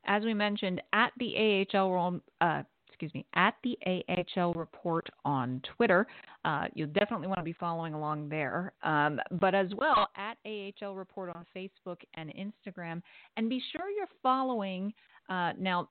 [0.08, 2.64] as we mentioned, at the AHL uh,
[2.96, 3.78] excuse me, at the
[4.38, 6.08] AHL report on Twitter.
[6.46, 8.72] Uh, you'll definitely want to be following along there.
[8.84, 13.02] Um, but as well at AHL report on Facebook and Instagram.
[13.36, 14.94] And be sure you're following.
[15.28, 15.90] Uh, now,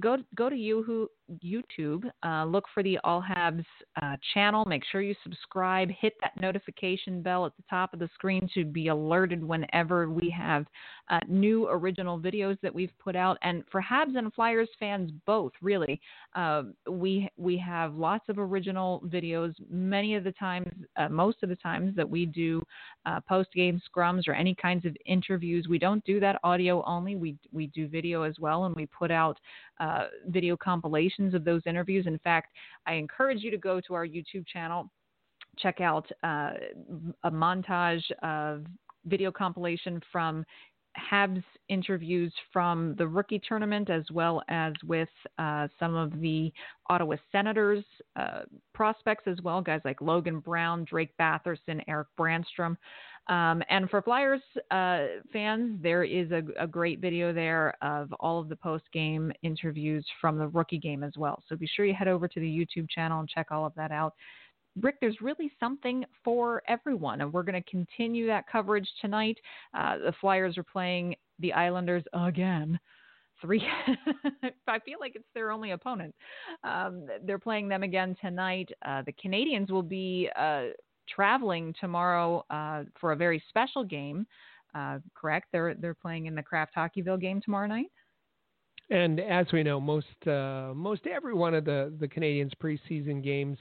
[0.00, 1.08] go go to you,
[1.44, 3.64] YouTube, uh, look for the All Habs
[4.00, 4.64] uh, channel.
[4.64, 5.90] Make sure you subscribe.
[5.90, 10.30] Hit that notification bell at the top of the screen to be alerted whenever we
[10.30, 10.66] have
[11.10, 13.38] uh, new original videos that we've put out.
[13.42, 16.00] And for Habs and Flyers fans both, really,
[16.34, 19.54] uh, we we have lots of original videos.
[19.68, 22.62] Many of the times, uh, most of the times that we do
[23.04, 27.16] uh, post game scrums or any kinds of interviews, we don't do that audio only.
[27.16, 29.38] We we do video as well, and we put out
[29.80, 32.06] uh, video compilations of those interviews.
[32.06, 32.54] In fact,
[32.86, 34.90] I encourage you to go to our YouTube channel,
[35.58, 36.52] check out uh,
[37.24, 38.64] a montage of
[39.04, 40.44] video compilation from
[41.10, 45.08] Habs interviews from the rookie tournament as well as with
[45.38, 46.52] uh, some of the
[46.88, 47.84] Ottawa Senators
[48.16, 48.40] uh,
[48.74, 52.76] prospects as well, guys like Logan Brown, Drake Batherson, Erik Brannstrom.
[53.28, 58.38] Um, and for Flyers uh, fans, there is a, a, great video there of all
[58.38, 61.42] of the post game interviews from the rookie game as well.
[61.48, 63.90] So be sure you head over to the YouTube channel and check all of that
[63.90, 64.14] out.
[64.80, 69.38] Rick, there's really something for everyone, and we're going to continue that coverage tonight.
[69.74, 72.78] Uh, the Flyers are playing the Islanders again.
[73.40, 73.62] Three,
[74.68, 76.14] I feel like it's their only opponent.
[76.64, 78.70] Um, they're playing them again tonight.
[78.84, 80.68] Uh, the Canadiens will be uh,
[81.08, 84.26] traveling tomorrow uh, for a very special game.
[84.74, 85.46] Uh, correct?
[85.52, 87.90] They're they're playing in the Kraft Hockeyville game tomorrow night.
[88.90, 93.58] And as we know, most uh, most every one of the the Canadiens preseason games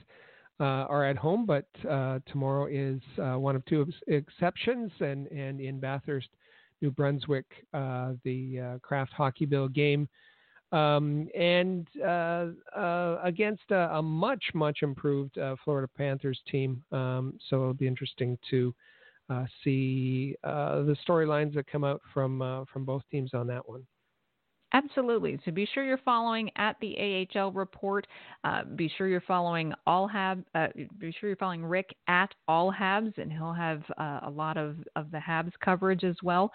[0.60, 5.60] uh, are at home, but uh, tomorrow is uh, one of two exceptions, and and
[5.60, 6.30] in Bathurst,
[6.82, 10.08] New Brunswick, the Kraft Hockeyville game
[10.72, 16.84] um, and uh, uh, against a, a, much, much improved uh, Florida Panthers team.
[16.92, 18.74] Um, so it'll be interesting to
[19.30, 23.68] uh, see uh, the storylines that come out from uh, from both teams on that
[23.68, 23.86] one.
[24.74, 25.40] Absolutely.
[25.46, 28.06] So be sure you're following at the AHL report.
[28.44, 30.44] Uh, be sure you're following all Hab.
[30.54, 30.68] Uh,
[31.00, 34.76] be sure you're following Rick at all Habs, and he'll have uh, a lot of
[34.96, 36.52] of the Habs coverage as well.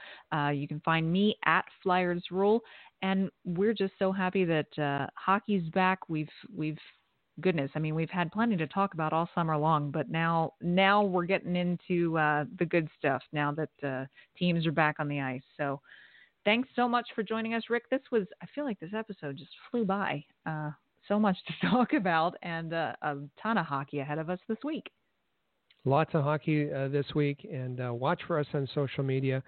[0.53, 2.63] you can find me at Flyers Rule,
[3.03, 6.09] and we're just so happy that uh, hockey's back.
[6.09, 6.79] We've we've
[7.41, 11.03] goodness, I mean, we've had plenty to talk about all summer long, but now now
[11.03, 13.23] we're getting into uh, the good stuff.
[13.33, 14.07] Now that uh,
[14.39, 15.81] teams are back on the ice, so
[16.45, 17.89] thanks so much for joining us, Rick.
[17.91, 20.25] This was I feel like this episode just flew by.
[20.47, 20.71] Uh,
[21.09, 24.59] so much to talk about, and uh, a ton of hockey ahead of us this
[24.65, 24.91] week.
[25.87, 29.43] Lots of hockey uh, this week, and uh, watch for us on social media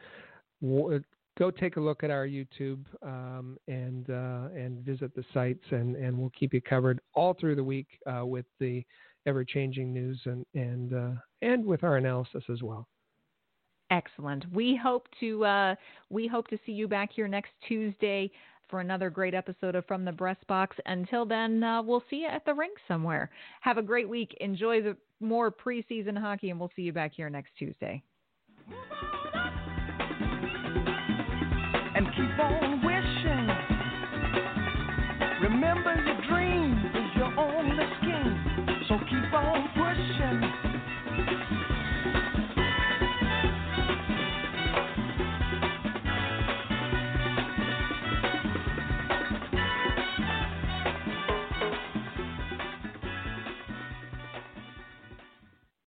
[1.39, 5.97] go take a look at our YouTube um, and uh, and visit the sites, and,
[5.97, 8.85] and we'll keep you covered all through the week uh, with the
[9.27, 12.89] ever changing news and and uh, and with our analysis as well.
[13.91, 14.51] Excellent.
[14.53, 15.75] We hope to uh,
[16.11, 18.31] we hope to see you back here next Tuesday
[18.69, 20.77] for another great episode of From the Press Box.
[20.87, 23.31] Until then, uh, we'll see you at the rink somewhere.
[23.61, 24.35] Have a great week.
[24.41, 28.03] Enjoy the more preseason hockey, and we'll see you back here next Tuesday.
[32.11, 33.49] Keep on wishing.
[35.43, 39.82] Remember your dream is your only skin, so keep on